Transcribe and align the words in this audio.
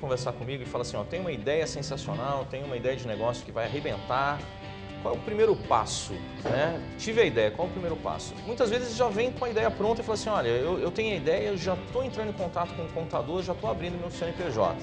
conversar 0.00 0.32
comigo 0.32 0.62
e 0.62 0.66
fala 0.66 0.82
assim, 0.82 0.96
ó, 0.96 1.04
tem 1.04 1.20
uma 1.20 1.32
ideia 1.32 1.66
sensacional, 1.66 2.46
tem 2.50 2.64
uma 2.64 2.76
ideia 2.76 2.96
de 2.96 3.06
negócio 3.06 3.44
que 3.44 3.52
vai 3.52 3.66
arrebentar, 3.66 4.38
qual 5.02 5.14
é 5.14 5.16
o 5.16 5.20
primeiro 5.20 5.56
passo? 5.56 6.12
Né? 6.44 6.80
Tive 6.98 7.22
a 7.22 7.24
ideia, 7.24 7.50
qual 7.50 7.66
é 7.66 7.70
o 7.70 7.72
primeiro 7.72 7.96
passo? 7.96 8.34
Muitas 8.46 8.70
vezes 8.70 8.96
já 8.96 9.08
vem 9.08 9.32
com 9.32 9.44
a 9.44 9.50
ideia 9.50 9.70
pronta 9.70 10.02
e 10.02 10.04
fala 10.04 10.14
assim, 10.14 10.28
olha, 10.28 10.48
eu, 10.48 10.78
eu 10.78 10.90
tenho 10.90 11.14
a 11.14 11.16
ideia, 11.16 11.48
eu 11.48 11.56
já 11.56 11.74
estou 11.74 12.04
entrando 12.04 12.30
em 12.30 12.34
contato 12.34 12.74
com 12.74 12.82
o 12.82 12.88
contador, 12.88 13.42
já 13.42 13.52
estou 13.52 13.70
abrindo 13.70 13.98
meu 13.98 14.10
CNPJ. 14.10 14.76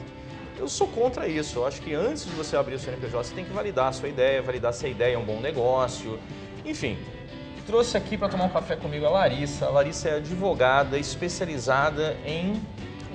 Eu 0.57 0.67
sou 0.67 0.87
contra 0.87 1.27
isso. 1.27 1.59
Eu 1.59 1.67
acho 1.67 1.81
que 1.81 1.93
antes 1.93 2.25
de 2.25 2.31
você 2.31 2.57
abrir 2.57 2.75
o 2.75 2.79
CNPJ, 2.79 3.23
você 3.23 3.35
tem 3.35 3.45
que 3.45 3.53
validar 3.53 3.89
a 3.89 3.91
sua 3.91 4.09
ideia, 4.09 4.41
validar 4.41 4.73
se 4.73 4.85
a 4.87 4.89
ideia 4.89 5.13
é 5.13 5.17
um 5.17 5.23
bom 5.23 5.39
negócio. 5.39 6.19
Enfim, 6.65 6.97
trouxe 7.67 7.95
aqui 7.95 8.17
para 8.17 8.27
tomar 8.29 8.45
um 8.45 8.49
café 8.49 8.75
comigo 8.75 9.05
a 9.05 9.09
Larissa. 9.09 9.67
A 9.67 9.69
Larissa 9.69 10.09
é 10.09 10.15
advogada 10.15 10.97
especializada 10.97 12.17
em 12.25 12.59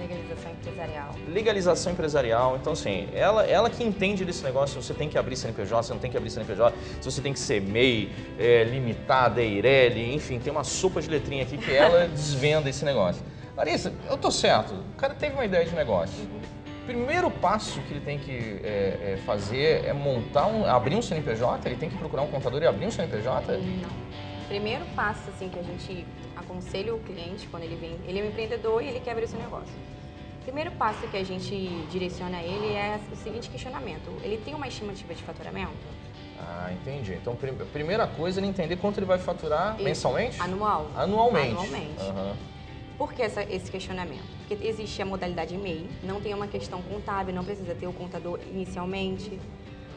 Legalização 0.03 0.51
empresarial. 0.53 1.15
legalização 1.29 1.93
empresarial. 1.93 2.57
Então, 2.61 2.73
assim, 2.73 3.09
ela, 3.15 3.45
ela 3.47 3.71
que 3.71 3.85
entende 3.85 4.25
desse 4.25 4.43
negócio, 4.43 4.81
se 4.81 4.87
você 4.89 4.95
tem 4.95 5.09
que 5.09 5.17
abrir 5.17 5.37
CNPJ, 5.37 5.83
se 5.85 5.91
não 5.91 5.99
tem 5.99 6.11
que 6.11 6.17
abrir 6.17 6.31
CNPJ, 6.31 6.77
se 7.01 7.11
você 7.11 7.21
tem 7.21 7.33
que 7.33 7.39
ser 7.39 7.61
MEI, 7.61 8.11
é, 8.39 8.65
limitada, 8.65 9.41
EIRELI, 9.41 10.15
enfim, 10.15 10.39
tem 10.39 10.53
uma 10.53 10.65
sopa 10.65 11.01
de 11.01 11.09
letrinha 11.09 11.45
aqui 11.45 11.57
que 11.57 11.73
ela 11.73 12.09
desvenda 12.13 12.69
esse 12.69 12.85
negócio. 12.85 13.23
Larissa, 13.57 13.93
eu 14.11 14.17
tô 14.17 14.31
certo, 14.31 14.75
o 14.75 14.97
cara 14.97 15.15
teve 15.15 15.35
uma 15.35 15.45
ideia 15.45 15.65
de 15.65 15.75
negócio. 15.75 16.27
Primeiro 16.87 17.31
passo 17.31 17.81
que 17.83 17.93
ele 17.93 18.01
tem 18.01 18.19
que 18.19 18.61
é, 18.65 19.13
é, 19.15 19.19
fazer 19.25 19.85
é 19.85 19.93
montar 19.93 20.47
um, 20.47 20.67
abrir 20.67 20.97
um 20.97 21.03
CNPJ, 21.03 21.69
ele 21.69 21.77
tem 21.77 21.89
que 21.89 21.97
procurar 21.97 22.23
um 22.23 22.29
contador 22.29 22.61
e 22.61 22.67
abrir 22.67 22.87
um 22.87 22.91
CNPJ? 22.91 23.57
Não. 23.59 24.32
Primeiro 24.53 24.85
passo 24.95 25.31
assim 25.31 25.49
que 25.49 25.59
a 25.59 25.63
gente 25.63 26.05
aconselha 26.37 26.95
o 26.95 26.99
cliente 26.99 27.49
quando 27.49 27.63
ele 27.63 27.75
vem, 27.75 27.99
ele 28.07 28.21
é 28.21 28.23
um 28.23 28.27
empreendedor 28.29 28.83
e 28.83 28.87
ele 28.89 29.01
quer 29.01 29.13
abrir 29.13 29.25
o 29.25 29.29
seu 29.29 29.39
negócio. 29.39 29.73
Primeiro 30.43 30.71
passo 30.73 31.09
que 31.09 31.17
a 31.17 31.25
gente 31.25 31.57
direciona 31.91 32.37
a 32.37 32.43
ele 32.43 32.75
é 32.75 33.01
o 33.11 33.17
seguinte 33.17 33.49
questionamento: 33.49 34.11
ele 34.23 34.37
tem 34.45 34.55
uma 34.55 34.69
estimativa 34.69 35.15
de 35.15 35.23
faturamento? 35.23 35.73
Ah, 36.39 36.71
entendi. 36.71 37.15
Então, 37.15 37.35
prim- 37.35 37.55
primeira 37.73 38.07
coisa 38.07 38.41
é 38.41 38.43
ele 38.43 38.49
entender 38.51 38.77
quanto 38.77 38.99
ele 38.99 39.07
vai 39.07 39.17
faturar 39.19 39.77
Isso. 39.77 39.85
mensalmente? 39.85 40.39
Anual. 40.43 40.91
Anualmente. 40.97 41.49
Anualmente. 41.53 42.01
Aham. 42.03 42.37
Por 42.99 43.15
que 43.15 43.23
essa- 43.23 43.45
esse 43.45 43.71
questionamento? 43.71 44.27
Porque 44.47 44.67
existe 44.67 45.01
a 45.01 45.07
modalidade 45.07 45.57
MEI, 45.57 45.89
não 46.03 46.21
tem 46.21 46.35
uma 46.35 46.47
questão 46.47 46.83
contábil, 46.83 47.35
não 47.35 47.43
precisa 47.43 47.75
ter 47.75 47.87
o 47.87 47.93
contador 47.95 48.39
inicialmente. 48.51 49.41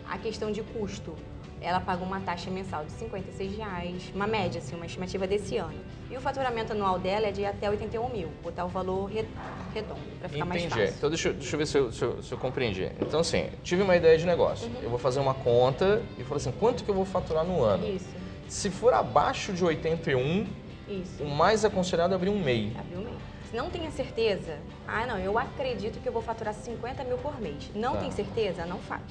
A 0.10 0.18
questão 0.18 0.50
de 0.50 0.64
custo, 0.64 1.14
ela 1.62 1.80
paga 1.80 2.04
uma 2.04 2.20
taxa 2.20 2.52
mensal 2.52 2.84
de 2.86 2.92
56 2.92 3.58
reais, 3.58 4.12
uma 4.14 4.28
média, 4.28 4.60
assim, 4.60 4.76
uma 4.76 4.86
estimativa 4.86 5.26
desse 5.26 5.58
ano. 5.58 5.80
E 6.12 6.16
o 6.18 6.22
faturamento 6.22 6.74
anual 6.74 7.00
dela 7.00 7.28
é 7.28 7.32
de 7.32 7.46
até 7.46 7.70
81 7.70 8.10
mil, 8.10 8.30
botar 8.44 8.66
o 8.66 8.68
valor 8.68 9.06
re- 9.06 9.26
redondo, 9.74 10.00
para 10.20 10.30
ficar 10.30 10.46
mais 10.46 10.64
Entendi. 10.64 10.80
fácil. 10.82 10.96
Então, 10.98 11.10
deixa, 11.10 11.34
deixa 11.34 11.56
eu 11.56 11.58
ver 11.60 11.66
se 11.66 11.78
eu, 11.78 11.92
se, 11.92 12.04
eu, 12.04 12.22
se 12.24 12.32
eu 12.32 12.38
compreendi. 12.38 12.92
Então, 13.02 13.20
assim, 13.20 13.50
tive 13.64 13.82
uma 13.82 13.96
ideia 13.96 14.18
de 14.18 14.26
negócio. 14.26 14.68
Uhum. 14.68 14.80
Eu 14.84 14.90
vou 14.90 15.00
fazer 15.00 15.20
uma 15.20 15.34
conta 15.34 16.04
e 16.18 16.24
falar 16.24 16.38
assim, 16.38 16.52
quanto 16.52 16.84
que 16.84 16.90
eu 16.90 16.96
vou 16.96 17.06
faturar 17.06 17.44
no 17.44 17.64
ano? 17.64 17.88
Isso, 17.88 18.14
Se 18.48 18.70
for 18.70 18.94
abaixo 18.94 19.52
de 19.52 19.64
81, 19.66 20.46
isso. 20.88 21.24
o 21.24 21.28
mais 21.28 21.66
aconselhado 21.66 22.14
é 22.14 22.16
abrir 22.16 22.30
um 22.30 22.40
MEI. 22.40 22.74
Abriu 22.78 23.00
MEI. 23.00 23.16
Se 23.50 23.56
não 23.58 23.70
tenha 23.70 23.90
certeza, 23.92 24.58
ah, 24.88 25.06
não, 25.08 25.18
eu 25.18 25.38
acredito 25.40 26.00
que 26.02 26.08
eu 26.08 26.14
vou 26.14 26.22
faturar 26.22 26.54
50 26.54 27.04
mil 27.04 27.18
por 27.18 27.40
mês. 27.42 27.72
Não 27.74 27.94
Tá. 27.94 28.00
tem 28.02 28.12
certeza, 28.12 28.66
não 28.66 28.78
faz. 28.80 29.02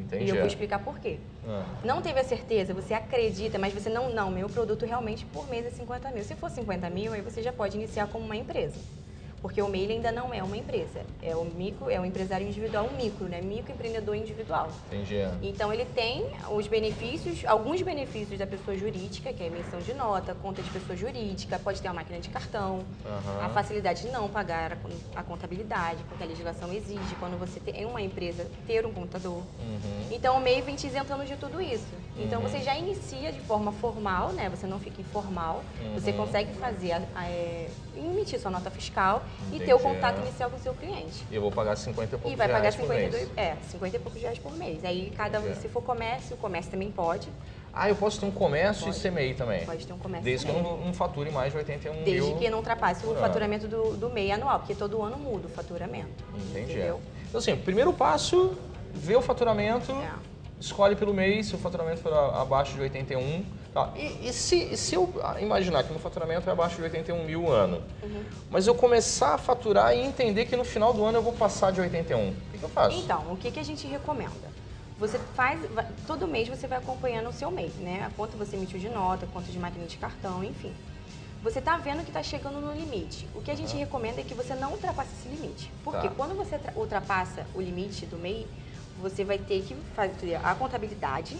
Entendi. 0.00 0.24
E 0.24 0.28
eu 0.28 0.36
vou 0.36 0.46
explicar 0.46 0.78
por 0.78 0.98
quê. 0.98 1.18
Ah, 1.46 1.64
Não 1.84 2.00
teve 2.00 2.18
a 2.20 2.24
certeza, 2.24 2.72
você 2.72 2.94
acredita, 2.94 3.58
mas 3.58 3.72
você 3.72 3.88
não, 3.88 4.12
não, 4.12 4.30
meu 4.30 4.48
produto 4.48 4.86
realmente 4.86 5.24
por 5.26 5.48
mês 5.48 5.66
é 5.66 5.70
50 5.70 6.10
mil. 6.10 6.24
Se 6.24 6.34
for 6.34 6.50
50 6.50 6.88
mil, 6.90 7.12
aí 7.12 7.20
você 7.20 7.42
já 7.42 7.52
pode 7.52 7.76
iniciar 7.76 8.06
como 8.08 8.24
uma 8.24 8.36
empresa. 8.36 8.76
Porque 9.42 9.60
o 9.62 9.68
MEI 9.68 9.92
ainda 9.92 10.12
não 10.12 10.34
é 10.34 10.42
uma 10.42 10.56
empresa. 10.56 11.00
É 11.22 11.34
o 11.34 11.44
micro, 11.44 11.88
é 11.88 11.98
o 11.98 12.04
empresário 12.04 12.46
individual, 12.46 12.86
um 12.92 12.96
micro, 12.96 13.26
né? 13.26 13.40
Microempreendedor 13.40 14.14
individual. 14.14 14.70
entendi. 14.86 15.16
Então 15.42 15.72
ele 15.72 15.86
tem 15.86 16.26
os 16.50 16.66
benefícios, 16.66 17.42
alguns 17.46 17.80
benefícios 17.80 18.38
da 18.38 18.46
pessoa 18.46 18.76
jurídica, 18.76 19.32
que 19.32 19.42
é 19.42 19.46
a 19.46 19.48
emissão 19.48 19.80
de 19.80 19.94
nota, 19.94 20.34
conta 20.34 20.62
de 20.62 20.70
pessoa 20.70 20.94
jurídica, 20.94 21.58
pode 21.58 21.80
ter 21.80 21.88
uma 21.88 21.94
máquina 21.94 22.18
de 22.20 22.28
cartão, 22.28 22.84
Aham. 23.04 23.44
a 23.46 23.48
facilidade 23.48 24.02
de 24.02 24.08
não 24.08 24.28
pagar 24.28 24.72
a 24.74 25.20
a 25.20 25.22
contabilidade, 25.22 26.02
porque 26.04 26.22
a 26.22 26.26
legislação 26.26 26.72
exige, 26.72 27.14
quando 27.16 27.36
você 27.38 27.58
tem 27.60 27.84
uma 27.84 28.00
empresa, 28.00 28.46
ter 28.66 28.84
um 28.86 28.92
contador. 28.92 29.38
Uhum. 29.38 30.06
Então 30.10 30.36
o 30.36 30.40
MEI 30.40 30.60
vem 30.62 30.76
te 30.76 30.86
isentando 30.86 31.24
de 31.24 31.36
tudo 31.36 31.60
isso. 31.60 31.94
Então 32.18 32.40
Uhum. 32.42 32.48
você 32.48 32.60
já 32.62 32.76
inicia 32.76 33.32
de 33.32 33.40
forma 33.40 33.72
formal, 33.72 34.32
né? 34.32 34.48
Você 34.50 34.66
não 34.66 34.78
fica 34.78 35.00
informal. 35.00 35.64
Você 35.94 36.10
Uhum. 36.10 36.16
consegue 36.18 36.52
fazer, 36.54 36.92
a- 36.92 37.02
a- 37.14 37.28
é, 37.28 37.68
emitir 37.96 38.38
sua 38.40 38.50
nota 38.50 38.70
fiscal 38.70 39.22
e 39.42 39.46
Entendi. 39.56 39.64
ter 39.64 39.74
o 39.74 39.78
contato 39.78 40.18
inicial 40.20 40.50
com 40.50 40.56
o 40.56 40.60
seu 40.60 40.74
cliente. 40.74 41.24
E 41.30 41.34
eu 41.34 41.40
vou 41.42 41.50
pagar 41.50 41.76
50 41.76 42.04
e 42.06 42.18
poucos 42.18 42.32
E 42.32 42.36
vai 42.36 42.46
pagar 42.46 42.60
reais 42.60 42.76
por 42.76 42.82
52, 42.82 43.28
mês. 43.28 43.38
é, 43.38 43.56
50 43.70 43.96
e 43.96 43.98
poucos 44.00 44.20
reais 44.22 44.38
por 44.38 44.52
mês. 44.56 44.84
Aí 44.84 45.12
cada 45.16 45.38
Entendi. 45.40 45.60
se 45.60 45.68
for 45.68 45.82
comércio, 45.82 46.34
o 46.34 46.38
comércio 46.38 46.70
também 46.70 46.90
pode. 46.90 47.28
Ah, 47.72 47.88
eu 47.88 47.94
posso 47.94 48.18
ter 48.18 48.26
um 48.26 48.30
comércio 48.32 48.84
Pode. 48.86 48.96
e 48.96 49.00
ser 49.00 49.12
MEI 49.12 49.34
também? 49.34 49.64
Pode 49.64 49.86
ter 49.86 49.92
um 49.92 49.98
comércio 49.98 50.24
Desde 50.24 50.44
que 50.44 50.50
eu 50.50 50.56
também. 50.56 50.72
não, 50.78 50.86
não 50.86 50.92
fature 50.92 51.30
mais 51.30 51.52
de 51.52 51.58
81 51.58 52.02
Desde 52.02 52.26
mil. 52.28 52.36
que 52.36 52.50
não 52.50 52.58
ultrapasse 52.58 53.06
o 53.06 53.12
Ah. 53.12 53.20
faturamento 53.20 53.68
do, 53.68 53.96
do 53.96 54.10
MEI 54.10 54.32
anual, 54.32 54.58
porque 54.58 54.74
todo 54.74 55.00
ano 55.02 55.16
muda 55.16 55.46
o 55.46 55.50
faturamento. 55.50 56.08
Entendi. 56.50 56.72
Entendeu? 56.72 57.00
Então, 57.28 57.38
assim, 57.38 57.54
primeiro 57.56 57.92
passo, 57.92 58.58
ver 58.92 59.14
o 59.16 59.22
faturamento, 59.22 59.92
É. 59.92 60.10
escolhe 60.58 60.96
pelo 60.96 61.14
mês, 61.14 61.46
se 61.46 61.54
o 61.54 61.58
faturamento 61.58 62.00
for 62.00 62.12
abaixo 62.12 62.74
de 62.74 62.80
81. 62.80 63.44
Tá. 63.72 63.92
E, 63.96 64.28
e 64.28 64.32
se, 64.32 64.56
e 64.72 64.76
se 64.76 64.94
eu 64.96 65.12
imaginar 65.40 65.84
que 65.84 65.90
meu 65.90 66.00
faturamento 66.00 66.48
é 66.48 66.52
abaixo 66.52 66.76
de 66.76 66.82
81 66.82 67.24
mil 67.24 67.48
ano, 67.50 67.80
Uhum. 68.02 68.24
mas 68.50 68.66
eu 68.66 68.74
começar 68.74 69.34
a 69.34 69.38
faturar 69.38 69.94
e 69.96 70.00
entender 70.00 70.46
que 70.46 70.56
no 70.56 70.64
final 70.64 70.92
do 70.92 71.04
ano 71.04 71.18
eu 71.18 71.22
vou 71.22 71.32
passar 71.32 71.70
de 71.70 71.80
81, 71.80 72.30
o 72.30 72.34
que, 72.50 72.58
que 72.58 72.64
eu 72.64 72.68
faço? 72.68 72.98
Então, 72.98 73.32
o 73.32 73.36
que, 73.36 73.50
que 73.50 73.60
a 73.60 73.64
gente 73.64 73.86
recomenda? 73.86 74.50
Você 74.98 75.18
faz, 75.34 75.60
todo 76.06 76.26
mês 76.26 76.48
você 76.48 76.66
vai 76.66 76.78
acompanhando 76.78 77.28
o 77.28 77.32
seu 77.32 77.50
mês, 77.50 77.72
né? 77.76 78.04
A 78.06 78.10
quanto 78.16 78.36
você 78.36 78.56
emitiu 78.56 78.78
de 78.78 78.88
nota, 78.88 79.26
quanto 79.32 79.46
de 79.50 79.58
máquina 79.58 79.86
de 79.86 79.96
cartão, 79.96 80.42
enfim. 80.44 80.74
Você 81.42 81.58
está 81.58 81.78
vendo 81.78 82.02
que 82.02 82.10
está 82.10 82.22
chegando 82.22 82.60
no 82.60 82.70
limite. 82.74 83.26
O 83.34 83.40
que 83.40 83.50
a 83.50 83.54
gente 83.54 83.74
recomenda 83.76 84.20
é 84.20 84.24
que 84.24 84.34
você 84.34 84.54
não 84.54 84.72
ultrapasse 84.72 85.10
esse 85.18 85.28
limite. 85.34 85.72
Porque 85.82 86.06
Tá. 86.08 86.14
quando 86.14 86.34
você 86.36 86.58
tra- 86.58 86.72
ultrapassa 86.76 87.46
o 87.54 87.62
limite 87.62 88.04
do 88.04 88.18
MEI, 88.18 88.46
você 89.00 89.24
vai 89.24 89.38
ter 89.38 89.62
que 89.62 89.74
fazer 89.96 90.34
a 90.44 90.54
contabilidade, 90.54 91.38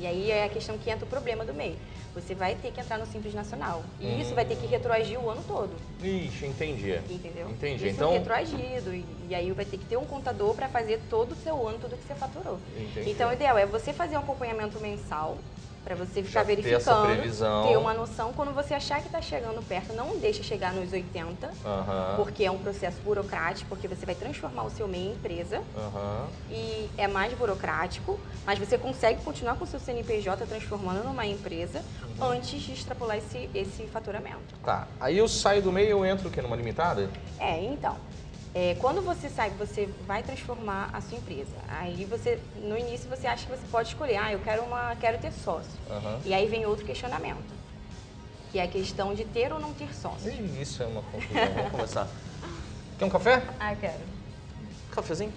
e 0.00 0.06
aí 0.06 0.30
é 0.30 0.44
a 0.44 0.48
questão 0.48 0.78
que 0.78 0.88
entra 0.90 1.04
o 1.04 1.08
problema 1.08 1.44
do 1.44 1.52
MEI. 1.52 1.76
Você 2.14 2.34
vai 2.34 2.54
ter 2.54 2.72
que 2.72 2.80
entrar 2.80 2.98
no 2.98 3.06
Simples 3.06 3.34
Nacional. 3.34 3.84
E 4.00 4.06
Hum. 4.06 4.18
isso 4.20 4.34
vai 4.34 4.46
ter 4.46 4.56
que 4.56 4.66
retroagir 4.66 5.20
o 5.20 5.28
ano 5.28 5.44
todo. 5.46 5.70
Ixi, 6.02 6.46
entendi. 6.46 6.98
Entendeu? 7.10 7.50
Entendi. 7.50 7.86
Isso 7.86 7.96
Então- 7.96 8.12
retroagido. 8.12 8.94
E, 8.94 9.04
e 9.28 9.34
aí 9.34 9.52
vai 9.52 9.66
ter 9.66 9.76
que 9.76 9.84
ter 9.84 9.98
um 9.98 10.04
contador 10.06 10.54
para 10.54 10.68
fazer 10.70 11.00
todo 11.10 11.32
o 11.32 11.36
seu 11.36 11.68
ano, 11.68 11.78
tudo 11.78 11.96
que 11.98 12.06
você 12.06 12.14
faturou. 12.14 12.58
Entendi. 12.76 13.10
Então 13.10 13.28
o 13.28 13.32
ideal 13.34 13.58
é 13.58 13.66
você 13.66 13.92
fazer 13.92 14.16
um 14.16 14.20
acompanhamento 14.20 14.80
mensal 14.80 15.36
para 15.84 15.94
você 15.94 16.22
ficar 16.22 16.40
Já 16.40 16.44
ter 16.46 16.56
verificando, 16.56 17.06
previsão. 17.06 17.66
ter 17.68 17.76
uma 17.76 17.94
noção. 17.94 18.32
Quando 18.32 18.52
você 18.52 18.74
achar 18.74 19.00
que 19.00 19.06
está 19.06 19.20
chegando 19.20 19.62
perto, 19.62 19.92
não 19.92 20.18
deixa 20.18 20.42
chegar 20.42 20.72
nos 20.72 20.92
80, 20.92 21.50
Aham. 21.64 22.14
porque 22.16 22.44
é 22.44 22.50
um 22.50 22.58
processo 22.58 23.00
burocrático, 23.02 23.68
porque 23.68 23.88
você 23.88 24.04
vai 24.04 24.14
transformar 24.14 24.64
o 24.64 24.70
seu 24.70 24.86
MEI 24.86 25.00
em 25.08 25.12
empresa 25.12 25.62
Aham. 25.76 26.26
e 26.50 26.90
é 26.98 27.08
mais 27.08 27.32
burocrático, 27.34 28.20
mas 28.44 28.58
você 28.58 28.76
consegue 28.76 29.22
continuar 29.22 29.56
com 29.56 29.64
o 29.64 29.66
seu 29.66 29.80
CNPJ 29.80 30.46
transformando 30.46 31.04
numa 31.04 31.26
empresa 31.26 31.82
Uhum. 32.18 32.30
antes 32.32 32.60
de 32.60 32.72
extrapolar 32.72 33.16
esse, 33.16 33.48
esse 33.54 33.86
faturamento. 33.86 34.54
Tá. 34.64 34.86
Aí 35.00 35.16
eu 35.16 35.26
saio 35.28 35.62
do 35.62 35.72
meio 35.72 35.86
e 35.86 35.90
eu 35.90 36.04
entro 36.04 36.28
o 36.28 36.30
quê? 36.30 36.42
Numa 36.42 36.56
limitada? 36.56 37.10
É, 37.38 37.58
então. 37.64 37.96
É, 38.54 38.74
quando 38.80 39.00
você 39.02 39.28
sai, 39.28 39.50
você 39.50 39.88
vai 40.06 40.22
transformar 40.22 40.90
a 40.92 41.00
sua 41.00 41.18
empresa. 41.18 41.54
Aí 41.68 42.04
você, 42.04 42.40
no 42.56 42.76
início, 42.76 43.08
você 43.08 43.26
acha 43.26 43.46
que 43.46 43.52
você 43.52 43.66
pode 43.70 43.88
escolher, 43.88 44.16
ah, 44.16 44.32
eu 44.32 44.40
quero 44.40 44.62
uma, 44.62 44.96
quero 44.96 45.18
ter 45.18 45.32
sócio. 45.32 45.70
Aham. 45.88 46.20
E 46.24 46.34
aí 46.34 46.48
vem 46.48 46.66
outro 46.66 46.84
questionamento, 46.84 47.52
que 48.50 48.58
é 48.58 48.64
a 48.64 48.68
questão 48.68 49.14
de 49.14 49.24
ter 49.24 49.52
ou 49.52 49.60
não 49.60 49.72
ter 49.72 49.94
sócio. 49.94 50.30
Isso 50.60 50.82
é 50.82 50.86
uma 50.86 51.02
confusão. 51.02 51.54
Vamos 51.54 51.70
começar. 51.70 52.08
Quer 52.98 53.04
um 53.04 53.10
café? 53.10 53.42
Ah, 53.58 53.74
quero. 53.74 54.00
Cafezinho? 54.90 55.32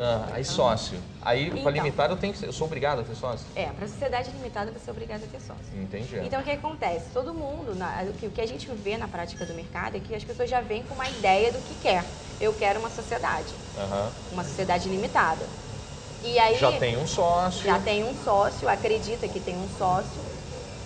Ah, 0.00 0.28
aí 0.34 0.44
sócio. 0.44 1.02
Aí, 1.20 1.48
Então. 1.48 1.70
limitada, 1.72 2.12
eu, 2.12 2.16
tenho 2.16 2.32
que 2.32 2.38
ser, 2.38 2.46
eu 2.46 2.52
sou 2.52 2.66
obrigado 2.68 3.00
a 3.00 3.02
ter 3.02 3.16
sócio? 3.16 3.50
É, 3.56 3.66
para 3.66 3.88
sociedade 3.88 4.30
limitada 4.30 4.70
você 4.70 4.88
é 4.88 4.92
obrigado 4.92 5.24
a 5.24 5.26
ter 5.26 5.40
sócio. 5.40 5.76
Entendi. 5.76 6.20
Então 6.22 6.40
o 6.40 6.44
que 6.44 6.50
acontece? 6.52 7.10
Todo 7.12 7.34
mundo, 7.34 7.74
na- 7.74 8.04
o 8.08 8.12
que- 8.14 8.28
o 8.28 8.30
que 8.30 8.40
a 8.40 8.46
gente 8.46 8.70
vê 8.72 8.96
na 8.96 9.08
prática 9.08 9.44
do 9.44 9.52
mercado 9.52 9.96
é 9.96 10.00
que 10.00 10.14
as 10.14 10.22
pessoas 10.22 10.48
já 10.48 10.60
vêm 10.60 10.84
com 10.84 10.94
uma 10.94 11.08
ideia 11.08 11.50
do 11.50 11.58
que 11.62 11.74
quer. 11.74 12.04
Eu 12.40 12.54
quero 12.54 12.78
uma 12.78 12.90
sociedade, 12.90 13.56
Aham. 13.76 14.12
uma 14.30 14.44
sociedade 14.44 14.88
limitada. 14.88 15.48
E 16.22 16.38
aí 16.38 16.54
Já 16.56 16.78
tem 16.78 16.96
um 16.96 17.06
sócio. 17.06 17.64
já 17.64 17.80
tem 17.80 18.04
um 18.04 18.14
sócio, 18.14 18.68
acredita 18.68 19.26
que 19.28 19.40
tem 19.40 19.56
um 19.56 19.68
sócio, 19.68 20.24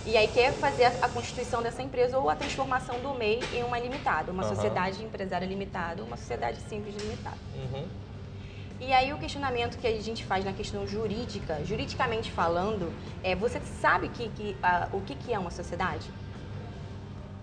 e 0.06 0.16
aí 0.16 0.28
quer 0.28 0.54
fazer 0.54 0.84
a 1.02 1.08
constituição 1.08 1.62
dessa 1.62 1.82
empresa 1.82 2.18
ou 2.18 2.30
a 2.30 2.34
transformação 2.34 2.98
do 3.02 3.12
MEI 3.14 3.46
em 3.52 3.62
uma 3.62 3.78
limitada, 3.78 4.32
uma 4.32 4.42
Aham. 4.42 4.54
sociedade 4.54 5.04
empresária 5.04 5.44
limitada, 5.46 6.02
uma 6.02 6.16
sociedade 6.16 6.60
simples 6.62 6.94
limitada. 6.94 7.36
Uhum. 7.54 7.88
E 8.84 8.92
aí 8.92 9.12
o 9.12 9.16
questionamento 9.16 9.78
que 9.78 9.86
a 9.86 10.00
gente 10.00 10.24
faz 10.24 10.44
na 10.44 10.52
questão 10.52 10.84
jurídica, 10.88 11.64
juridicamente 11.64 12.32
falando, 12.32 12.92
é 13.22 13.32
você 13.36 13.60
sabe 13.60 14.08
que, 14.08 14.28
que, 14.30 14.56
o 14.92 15.00
que, 15.00 15.14
que 15.14 15.32
é 15.32 15.38
uma 15.38 15.52
sociedade? 15.52 16.10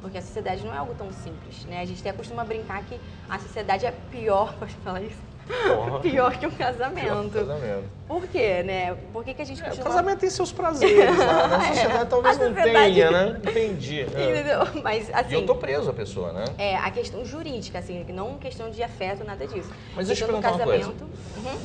Porque 0.01 0.17
a 0.17 0.21
sociedade 0.21 0.65
não 0.65 0.73
é 0.73 0.77
algo 0.77 0.93
tão 0.95 1.09
simples, 1.13 1.63
né? 1.65 1.79
A 1.79 1.85
gente 1.85 2.01
até 2.01 2.11
costuma 2.11 2.43
brincar 2.43 2.83
que 2.83 2.99
a 3.29 3.39
sociedade 3.39 3.85
é 3.85 3.91
pior, 3.91 4.53
pode 4.59 4.75
falar 4.75 5.01
isso? 5.01 5.28
Porra. 5.49 5.99
Pior 6.01 6.37
que 6.37 6.45
um 6.45 6.51
Pior 6.51 6.67
casamento. 6.67 7.29
que 7.29 7.39
casamento. 7.39 7.83
Por 8.07 8.27
quê, 8.27 8.63
né? 8.63 8.95
Por 9.11 9.23
que, 9.23 9.33
que 9.33 9.41
a 9.41 9.45
gente 9.45 9.61
É, 9.63 9.71
o 9.71 9.77
casamento 9.83 10.19
tem 10.19 10.29
seus 10.29 10.51
prazeres 10.51 11.17
lá, 11.17 11.47
né? 11.47 11.55
A 11.61 11.63
É, 11.65 11.73
sociedade 11.73 12.09
talvez 12.09 12.37
a 12.37 12.39
não 12.43 12.55
sociedade- 12.55 12.93
tenha, 12.93 13.11
né? 13.11 13.39
Entendi. 13.43 14.01
É. 14.01 14.81
Mas, 14.83 15.09
assim... 15.13 15.31
E 15.31 15.33
eu 15.33 15.45
tô 15.45 15.55
preso 15.55 15.89
a 15.89 15.93
pessoa, 15.93 16.31
né? 16.31 16.45
É, 16.57 16.75
a 16.77 16.89
questão 16.91 17.25
jurídica, 17.25 17.79
assim, 17.79 18.05
não 18.09 18.37
questão 18.37 18.69
de 18.69 18.81
afeto, 18.83 19.23
nada 19.23 19.45
disso. 19.47 19.69
Mas 19.95 20.07
deixa 20.07 20.23
eu 20.23 20.27
do 20.27 20.33
perguntar 20.33 20.55
uma 20.55 20.63
coisa. 20.63 20.85
casamento. 20.91 21.03
Uhum. 21.37 21.59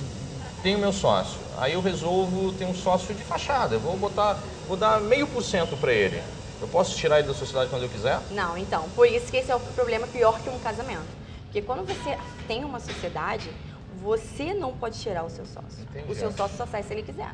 Tenho 0.62 0.78
meu 0.78 0.92
sócio. 0.92 1.38
Aí 1.58 1.74
eu 1.74 1.80
resolvo 1.82 2.52
ter 2.52 2.64
um 2.64 2.74
sócio 2.74 3.14
de 3.14 3.22
fachada. 3.22 3.74
Eu 3.74 3.80
vou 3.80 3.96
botar, 3.98 4.38
vou 4.66 4.76
dar 4.78 4.98
meio 5.00 5.26
por 5.26 5.42
cento 5.42 5.76
para 5.76 5.92
ele. 5.92 6.22
Eu 6.60 6.68
posso 6.68 6.96
tirar 6.96 7.18
ele 7.18 7.28
da 7.28 7.34
sociedade 7.34 7.68
quando 7.68 7.82
eu 7.82 7.88
quiser? 7.90 8.18
Não, 8.30 8.56
então, 8.56 8.88
por 8.96 9.06
isso 9.06 9.30
que 9.30 9.36
esse 9.36 9.50
é 9.50 9.54
o 9.54 9.60
problema 9.60 10.06
pior 10.06 10.40
que 10.40 10.48
um 10.48 10.58
casamento. 10.58 11.04
Porque 11.44 11.60
quando 11.60 11.84
você 11.86 12.16
tem 12.48 12.64
uma 12.64 12.80
sociedade, 12.80 13.50
você 14.04 14.52
não 14.52 14.72
pode 14.74 14.98
tirar 15.00 15.24
o 15.24 15.30
seu 15.30 15.46
sócio. 15.46 15.82
Entendi. 15.82 16.12
O 16.12 16.14
seu 16.14 16.30
sócio 16.30 16.58
só 16.58 16.66
sai 16.66 16.82
se 16.82 16.92
ele 16.92 17.02
quiser. 17.02 17.32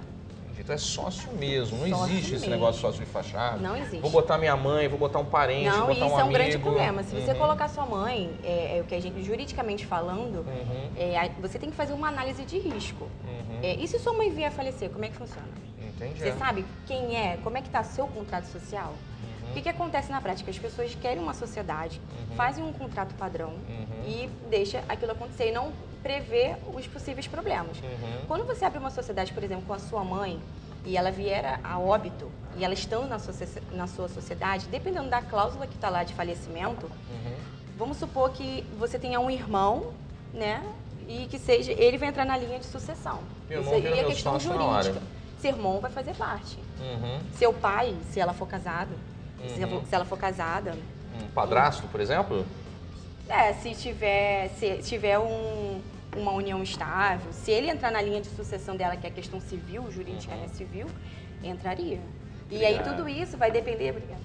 Então 0.56 0.74
é 0.74 0.78
sócio 0.78 1.32
mesmo. 1.32 1.78
Não 1.78 1.88
Sócio 1.98 2.12
existe 2.12 2.34
esse 2.34 2.40
mesmo. 2.46 2.50
negócio 2.54 2.74
de 2.74 2.80
sócio 2.82 3.00
de 3.04 3.10
fachada. 3.10 3.56
Não 3.56 3.74
existe. 3.76 3.98
Vou 4.00 4.10
botar 4.10 4.36
minha 4.36 4.54
mãe, 4.56 4.88
vou 4.88 4.98
botar 4.98 5.18
um 5.18 5.24
parente, 5.24 5.64
não, 5.70 5.86
vou 5.86 5.90
e 5.92 5.94
botar 5.94 6.06
isso 6.06 6.14
um 6.16 6.20
é 6.20 6.24
um 6.24 6.28
grande 6.32 6.50
amigo. 6.56 6.62
problema. 6.70 7.02
Se 7.02 7.14
você 7.18 7.32
Uhum. 7.32 7.38
colocar 7.38 7.68
sua 7.68 7.86
mãe, 7.86 8.38
é, 8.44 8.76
é 8.76 8.80
o 8.82 8.84
que 8.84 8.94
a 8.94 9.00
gente, 9.00 9.22
juridicamente 9.22 9.86
falando, 9.86 10.40
Uhum. 10.46 10.90
é, 10.98 11.30
você 11.40 11.58
tem 11.58 11.70
que 11.70 11.76
fazer 11.76 11.94
uma 11.94 12.08
análise 12.08 12.44
de 12.44 12.58
risco. 12.58 13.04
Uhum. 13.04 13.58
É, 13.62 13.74
e 13.76 13.88
se 13.88 13.98
sua 13.98 14.12
mãe 14.12 14.30
vier 14.30 14.48
a 14.48 14.50
falecer, 14.50 14.90
como 14.90 15.02
é 15.04 15.08
que 15.08 15.16
funciona? 15.16 15.48
Entendi. 15.78 16.20
Você 16.20 16.32
sabe 16.32 16.64
quem 16.86 17.16
é, 17.16 17.38
como 17.38 17.56
é 17.56 17.62
que 17.62 17.68
está 17.68 17.82
seu 17.82 18.06
contrato 18.06 18.44
social? 18.44 18.92
O 19.50 19.52
que, 19.52 19.62
que 19.62 19.68
acontece 19.68 20.10
na 20.10 20.20
prática? 20.20 20.50
As 20.50 20.58
pessoas 20.58 20.94
querem 20.94 21.22
uma 21.22 21.34
sociedade, 21.34 22.00
Uhum. 22.30 22.36
fazem 22.36 22.64
um 22.64 22.72
contrato 22.72 23.14
padrão 23.16 23.50
Uhum. 23.68 24.04
e 24.06 24.30
deixa 24.48 24.82
aquilo 24.88 25.12
acontecer 25.12 25.48
e 25.48 25.52
não 25.52 25.72
prevê 26.02 26.56
os 26.72 26.86
possíveis 26.86 27.26
problemas. 27.26 27.76
Uhum. 27.78 28.24
Quando 28.26 28.46
você 28.46 28.64
abre 28.64 28.78
uma 28.78 28.90
sociedade, 28.90 29.32
por 29.32 29.42
exemplo, 29.42 29.64
com 29.66 29.72
a 29.74 29.78
sua 29.78 30.02
mãe 30.04 30.40
e 30.84 30.96
ela 30.96 31.10
vier 31.10 31.60
a 31.62 31.78
óbito 31.78 32.30
e 32.56 32.64
ela 32.64 32.72
estando 32.74 33.06
na 33.08 33.18
sua, 33.18 33.34
na 33.72 33.86
sua 33.86 34.08
sociedade, 34.08 34.66
dependendo 34.70 35.08
da 35.10 35.20
cláusula 35.20 35.66
que 35.66 35.74
está 35.74 35.90
lá 35.90 36.04
de 36.04 36.14
falecimento, 36.14 36.86
Uhum. 36.86 37.34
vamos 37.76 37.96
supor 37.98 38.30
que 38.30 38.62
você 38.78 38.98
tenha 38.98 39.18
um 39.20 39.30
irmão, 39.30 39.92
né? 40.32 40.62
E 41.08 41.26
que 41.26 41.38
seja, 41.40 41.72
ele 41.72 41.98
vai 41.98 42.08
entrar 42.08 42.24
na 42.24 42.36
linha 42.36 42.58
de 42.60 42.66
sucessão. 42.66 43.18
Meu 43.48 43.62
Isso 43.62 43.74
aí 43.74 43.98
é 43.98 44.04
questão 44.04 44.38
jurídica. 44.38 45.02
Seu 45.40 45.50
irmão 45.50 45.80
vai 45.80 45.90
fazer 45.90 46.14
parte. 46.14 46.56
Uhum. 46.78 47.18
Seu 47.34 47.52
pai, 47.52 47.96
se 48.10 48.20
ela 48.20 48.32
for 48.32 48.46
casada, 48.46 48.90
se, 49.48 49.62
ela 49.62 49.72
Uhum. 49.72 49.80
for, 49.80 49.86
se 49.88 49.94
ela 49.94 50.04
for 50.04 50.18
casada, 50.18 50.76
Um 51.14 51.28
padrasto, 51.28 51.86
por 51.88 52.00
exemplo? 52.00 52.46
é, 53.28 53.52
se 53.54 53.74
tiver, 53.74 54.48
se 54.58 54.78
tiver 54.78 55.18
um- 55.18 55.80
uma 56.16 56.32
união 56.32 56.62
estável, 56.62 57.32
se 57.32 57.50
ele 57.50 57.70
entrar 57.70 57.90
na 57.92 58.02
linha 58.02 58.20
de 58.20 58.28
sucessão 58.28 58.74
dela, 58.76 58.96
que 58.96 59.06
é 59.06 59.10
questão 59.10 59.40
civil, 59.40 59.90
jurídica, 59.90 60.34
Uhum. 60.34 60.40
né, 60.40 60.48
civil, 60.48 60.86
entraria. 61.42 62.00
E 62.50 62.64
aí 62.64 62.80
tudo 62.82 63.08
isso 63.08 63.36
vai 63.36 63.50
depender, 63.52 63.90
obrigada, 63.90 64.20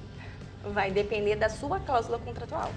vai 0.64 0.90
depender 0.90 1.36
da 1.36 1.48
sua 1.50 1.80
cláusula 1.80 2.18
contratual. 2.18 2.72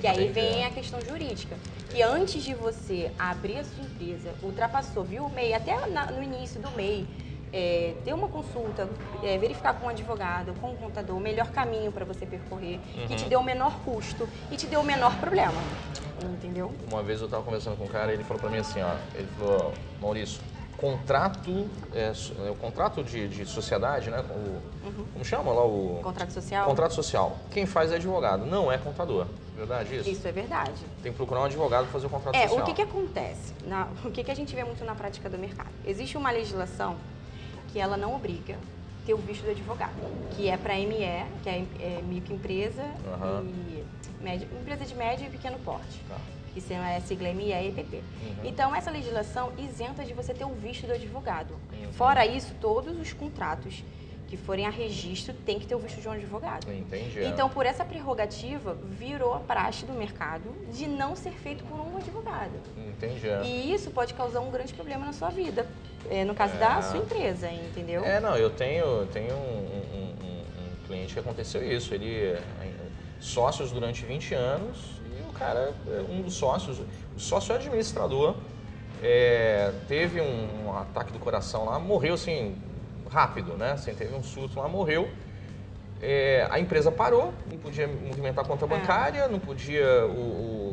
Que 0.00 0.06
aí 0.06 0.28
vem 0.28 0.64
a 0.64 0.70
questão 0.70 1.00
jurídica. 1.04 1.56
Que 1.90 2.00
antes 2.02 2.42
de 2.42 2.54
você 2.54 3.10
abrir 3.18 3.58
a 3.58 3.64
sua 3.64 3.84
empresa, 3.84 4.32
ultrapassou, 4.42 5.04
viu 5.04 5.26
o 5.26 5.30
MEI, 5.30 5.52
até 5.54 5.86
na- 5.88 6.10
no 6.10 6.22
início 6.22 6.60
do 6.60 6.70
MEI, 6.70 7.06
é, 7.52 7.94
ter 8.04 8.14
uma 8.14 8.28
consulta, 8.28 8.88
é, 9.22 9.36
verificar 9.36 9.74
com 9.74 9.86
um 9.86 9.88
advogado, 9.88 10.54
com 10.54 10.70
um 10.72 10.76
contador, 10.76 11.16
o 11.16 11.20
melhor 11.20 11.50
caminho 11.50 11.92
para 11.92 12.04
você 12.04 12.24
percorrer, 12.24 12.78
que 13.06 13.14
te 13.14 13.24
Uhum. 13.24 13.28
dê 13.28 13.36
o 13.36 13.42
menor 13.42 13.78
custo 13.84 14.28
e 14.50 14.56
te 14.56 14.66
dê 14.66 14.76
o 14.76 14.82
menor 14.82 15.14
problema. 15.18 15.60
Entendeu? 16.22 16.72
Uma 16.90 17.02
vez 17.02 17.20
eu 17.20 17.26
estava 17.26 17.42
conversando 17.42 17.76
com 17.76 17.84
um 17.84 17.88
cara 17.88 18.12
e 18.12 18.14
ele 18.14 18.24
falou 18.24 18.40
para 18.40 18.50
mim 18.50 18.58
assim, 18.58 18.80
ó, 18.80 18.94
ele 19.14 19.28
falou, 19.36 19.72
Maurício, 20.00 20.40
contrato, 20.76 21.68
é, 21.94 22.12
é, 22.46 22.50
o 22.50 22.54
contrato 22.54 23.04
de, 23.04 23.28
de 23.28 23.44
sociedade, 23.44 24.10
né, 24.10 24.20
o, 24.20 24.60
como 25.12 25.24
chama 25.24 25.52
lá 25.52 25.64
o... 25.64 26.00
Contrato 26.02 26.32
social? 26.32 26.66
Contrato 26.66 26.94
social. 26.94 27.36
Quem 27.50 27.66
faz 27.66 27.92
é 27.92 27.96
advogado, 27.96 28.46
não 28.46 28.70
é 28.72 28.78
contador. 28.78 29.26
Verdade 29.54 29.94
isso? 29.96 30.08
Isso 30.08 30.26
é 30.26 30.32
verdade. 30.32 30.80
Tem 31.02 31.12
que 31.12 31.16
procurar 31.16 31.42
um 31.42 31.44
advogado 31.44 31.82
para 31.84 31.92
fazer 31.92 32.06
o 32.06 32.10
contrato 32.10 32.34
É, 32.34 32.48
social. 32.48 32.62
o 32.62 32.64
que, 32.66 32.74
que 32.74 32.82
acontece? 32.82 33.52
Na- 33.66 33.88
o 34.04 34.10
que, 34.10 34.24
que 34.24 34.30
a 34.30 34.34
gente 34.34 34.54
vê 34.56 34.64
muito 34.64 34.84
na 34.84 34.94
prática 34.94 35.28
do 35.28 35.38
mercado? 35.38 35.68
Existe 35.84 36.16
uma 36.16 36.30
legislação 36.30 36.96
que 37.72 37.78
ela 37.78 37.96
não 37.96 38.14
obriga 38.14 38.56
ter 39.06 39.14
o 39.14 39.16
visto 39.18 39.42
do 39.42 39.50
advogado, 39.50 39.92
que 40.36 40.48
é 40.48 40.56
para 40.56 40.74
ME, 40.74 41.24
que 41.42 41.48
é, 41.48 41.64
é 41.80 42.02
microempresa 42.06 42.82
Aham. 43.14 43.44
e 43.46 43.84
média, 44.22 44.46
empresa 44.60 44.84
de 44.84 44.94
médio 44.94 45.26
e 45.26 45.30
pequeno 45.30 45.58
porte, 45.60 45.98
Tá. 46.08 46.16
que 46.54 46.60
são 46.60 46.76
a 46.80 47.00
sigla 47.00 47.32
ME 47.32 47.46
e 47.46 47.68
EPP. 47.68 47.96
Uhum. 47.96 48.02
Então, 48.44 48.74
essa 48.76 48.90
legislação 48.90 49.50
isenta 49.58 50.04
de 50.04 50.12
você 50.12 50.32
ter 50.32 50.44
o 50.44 50.50
visto 50.54 50.86
do 50.86 50.92
advogado. 50.92 51.54
Uhum. 51.72 51.92
Fora 51.94 52.24
isso, 52.26 52.54
todos 52.60 52.96
os 53.00 53.12
contratos 53.12 53.82
que 54.32 54.36
forem 54.38 54.64
a 54.64 54.70
registro 54.70 55.34
têm 55.44 55.58
que 55.60 55.66
ter 55.66 55.74
o 55.74 55.78
visto 55.78 56.00
de 56.00 56.08
um 56.08 56.12
advogado. 56.12 56.66
Entendi. 56.72 57.22
Então, 57.22 57.50
por 57.50 57.66
essa 57.66 57.84
prerrogativa, 57.84 58.72
virou 58.82 59.34
a 59.34 59.40
praxe 59.40 59.84
do 59.84 59.92
mercado 59.92 60.54
de 60.72 60.86
não 60.86 61.14
ser 61.14 61.32
feito 61.32 61.62
por 61.64 61.78
um 61.78 61.98
advogado. 61.98 62.52
Entendi. 62.78 63.26
E 63.44 63.74
isso 63.74 63.90
pode 63.90 64.14
causar 64.14 64.40
um 64.40 64.50
grande 64.50 64.72
problema 64.72 65.04
na 65.04 65.12
sua 65.12 65.28
vida, 65.28 65.66
é, 66.08 66.24
no 66.24 66.34
caso 66.34 66.54
É. 66.54 66.56
da 66.56 66.80
sua 66.80 66.96
empresa, 67.00 67.50
entendeu? 67.52 68.02
É, 68.06 68.20
não, 68.20 68.34
eu 68.34 68.48
tenho, 68.48 69.04
tenho 69.08 69.34
um, 69.34 69.36
um- 69.38 70.24
um- 70.24 70.62
um 70.62 70.86
cliente 70.86 71.12
que 71.12 71.20
aconteceu 71.20 71.62
isso. 71.70 71.92
Ele 71.92 72.16
é 72.24 72.40
sócios 73.20 73.70
durante 73.70 74.02
20 74.06 74.32
anos 74.32 74.78
e 75.14 75.28
o 75.28 75.32
cara, 75.34 75.74
é 75.88 76.00
um 76.10 76.22
dos 76.22 76.32
sócios, 76.36 76.78
o 77.14 77.20
sócio 77.20 77.54
administrador, 77.54 78.34
é, 79.02 79.72
teve 79.86 80.22
um, 80.22 80.64
um 80.68 80.78
ataque 80.78 81.12
do 81.12 81.18
coração 81.18 81.66
lá, 81.66 81.78
morreu 81.78 82.14
assim, 82.14 82.56
rápido, 83.16 83.56
né? 83.56 83.72
Assim, 83.72 83.94
teve 83.94 84.14
um 84.14 84.22
surto 84.22 84.58
lá, 84.58 84.66
morreu. 84.68 85.08
É, 86.04 86.48
a 86.50 86.58
empresa 86.58 86.90
parou, 86.90 87.32
não 87.48 87.56
podia 87.58 87.86
movimentar 87.86 88.44
a 88.44 88.48
conta 88.48 88.66
bancária, 88.66 89.28
não 89.28 89.38
podia 89.38 90.04
o, 90.06 90.10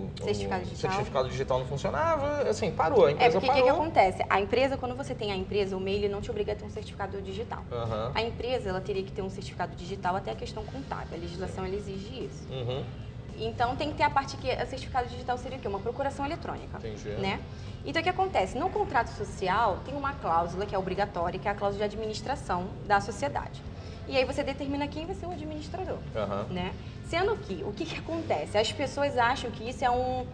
o- 0.08 0.12
É. 0.22 0.24
Certificado 0.24 0.62
o 0.64 0.66
digital. 0.66 0.92
certificado 0.92 1.30
digital 1.30 1.60
não 1.60 1.68
funcionava, 1.68 2.50
assim, 2.50 2.72
parou, 2.72 3.06
a 3.06 3.10
É 3.10 3.14
empresa 3.14 3.40
porque 3.40 3.48
o 3.52 3.54
que, 3.54 3.62
que 3.62 3.68
parou. 3.68 3.80
acontece? 3.82 4.26
A 4.28 4.42
empresa, 4.42 4.76
quando 4.76 4.96
você 4.96 5.14
tem 5.14 5.32
a 5.32 5.36
empresa, 5.36 5.78
o 5.78 5.80
MEI 5.80 5.98
ele 5.98 6.10
não 6.10 6.20
te 6.20 6.32
obriga 6.32 6.54
a 6.54 6.56
ter 6.56 6.66
um 6.66 6.70
certificado 6.70 7.22
digital. 7.22 7.64
Aham. 7.72 8.12
A 8.16 8.24
empresa 8.24 8.70
ela 8.70 8.82
teria 8.82 9.04
que 9.04 9.12
ter 9.12 9.22
um 9.22 9.30
certificado 9.30 9.76
digital 9.76 10.16
até 10.16 10.32
a 10.32 10.36
questão 10.36 10.64
contábil. 10.66 11.16
A 11.16 11.18
legislação 11.18 11.64
ela 11.64 11.76
exige 11.76 12.26
isso. 12.26 12.48
Uhum. 12.52 12.84
Então 13.38 13.76
tem 13.76 13.92
que 13.92 13.98
ter 13.98 14.04
a 14.04 14.10
parte 14.10 14.38
que 14.38 14.48
o 14.48 14.68
certificado 14.68 15.08
digital 15.08 15.38
seria 15.38 15.58
o 15.58 15.62
quê? 15.62 15.68
Uma 15.68 15.80
procuração 15.80 16.26
eletrônica. 16.26 16.78
Entendi. 16.78 17.10
Né? 17.22 17.40
Então 17.86 18.02
o 18.02 18.04
que 18.04 18.10
acontece? 18.10 18.58
No 18.58 18.70
contrato 18.70 19.10
social 19.10 19.80
tem 19.86 19.96
uma 19.96 20.14
cláusula 20.14 20.66
que 20.66 20.76
é 20.76 20.78
obrigatória, 20.78 21.40
que 21.40 21.48
é 21.48 21.52
a 21.52 21.56
cláusula 21.56 21.88
de 21.88 21.96
administração 21.96 22.68
da 22.86 23.00
sociedade. 23.00 23.62
E 24.08 24.18
aí 24.18 24.26
você 24.26 24.44
determina 24.44 24.88
quem 24.88 25.06
vai 25.06 25.16
ser 25.16 25.28
o 25.28 25.32
administrador. 25.32 26.00
Aham. 26.16 26.46
Né? 26.50 26.74
Sendo 27.06 27.38
que, 27.38 27.64
o 27.64 27.72
que, 27.72 27.86
que 27.86 27.98
acontece? 28.00 28.58
As 28.58 28.72
pessoas 28.72 29.18
acham 29.18 29.50
que 29.52 29.70
isso 29.70 29.86
é 29.86 29.90
um, 29.90 30.26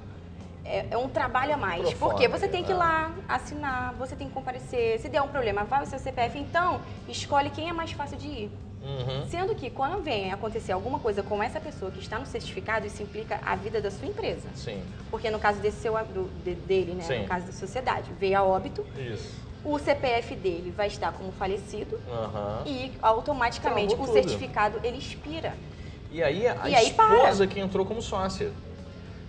é, 0.63 0.87
é 0.91 0.97
um 0.97 1.09
trabalho 1.09 1.53
a 1.53 1.57
mais. 1.57 1.93
Pro 1.93 2.09
Porque 2.09 2.27
você 2.27 2.47
tem 2.47 2.63
que 2.63 2.71
ir 2.71 2.73
né? 2.73 2.79
lá, 2.79 3.11
assinar, 3.27 3.93
você 3.93 4.15
tem 4.15 4.27
que 4.27 4.33
comparecer. 4.33 4.99
Se 4.99 5.09
der 5.09 5.21
um 5.21 5.27
problema, 5.27 5.63
vai 5.63 5.83
o 5.83 5.85
seu 5.85 5.99
CPF. 5.99 6.39
Então, 6.39 6.81
escolhe 7.07 7.49
quem 7.49 7.69
é 7.69 7.73
mais 7.73 7.91
fácil 7.91 8.17
de 8.17 8.27
ir. 8.27 8.51
Uhum. 8.85 9.25
Sendo 9.27 9.55
que 9.55 9.71
quando 9.71 10.03
vem 10.03 10.31
acontecer 10.31 10.71
alguma 10.71 10.99
coisa 10.99 11.23
com 11.23 11.41
essa 11.41 11.59
pessoa 11.59 11.89
que 11.89 11.99
está 11.99 12.19
no 12.19 12.25
certificado, 12.25 12.85
isso 12.85 13.01
implica 13.01 13.39
a 13.43 13.55
vida 13.55 13.81
da 13.81 13.89
sua 13.89 14.07
empresa. 14.07 14.47
Sim. 14.53 14.79
Porque 15.09 15.29
no 15.31 15.39
caso 15.39 15.59
desse 15.59 15.79
seu, 15.79 15.93
do- 16.05 16.29
de- 16.43 16.53
dele, 16.53 16.93
né? 16.93 17.03
Sim. 17.03 17.21
No 17.23 17.27
caso 17.27 17.47
da 17.47 17.51
sociedade, 17.51 18.11
veio 18.19 18.37
a 18.37 18.43
óbito, 18.43 18.85
Isso. 18.95 19.33
o 19.63 19.79
CPF 19.79 20.35
dele 20.35 20.69
vai 20.69 20.85
estar 20.87 21.11
como 21.13 21.31
falecido 21.31 21.99
Aham. 22.07 22.61
e 22.67 22.93
automaticamente 23.01 23.95
Travou 23.95 24.05
o 24.05 24.07
tudo. 24.07 24.13
certificado 24.21 24.79
ele 24.83 24.97
expira. 24.99 25.53
E 26.11 26.21
aí 26.21 26.47
a 26.47 26.69
E 26.69 26.75
aí 26.75 26.85
esposa 26.87 27.47
que 27.47 27.59
entrou 27.59 27.85
como 27.87 28.01
sócia. 28.03 28.51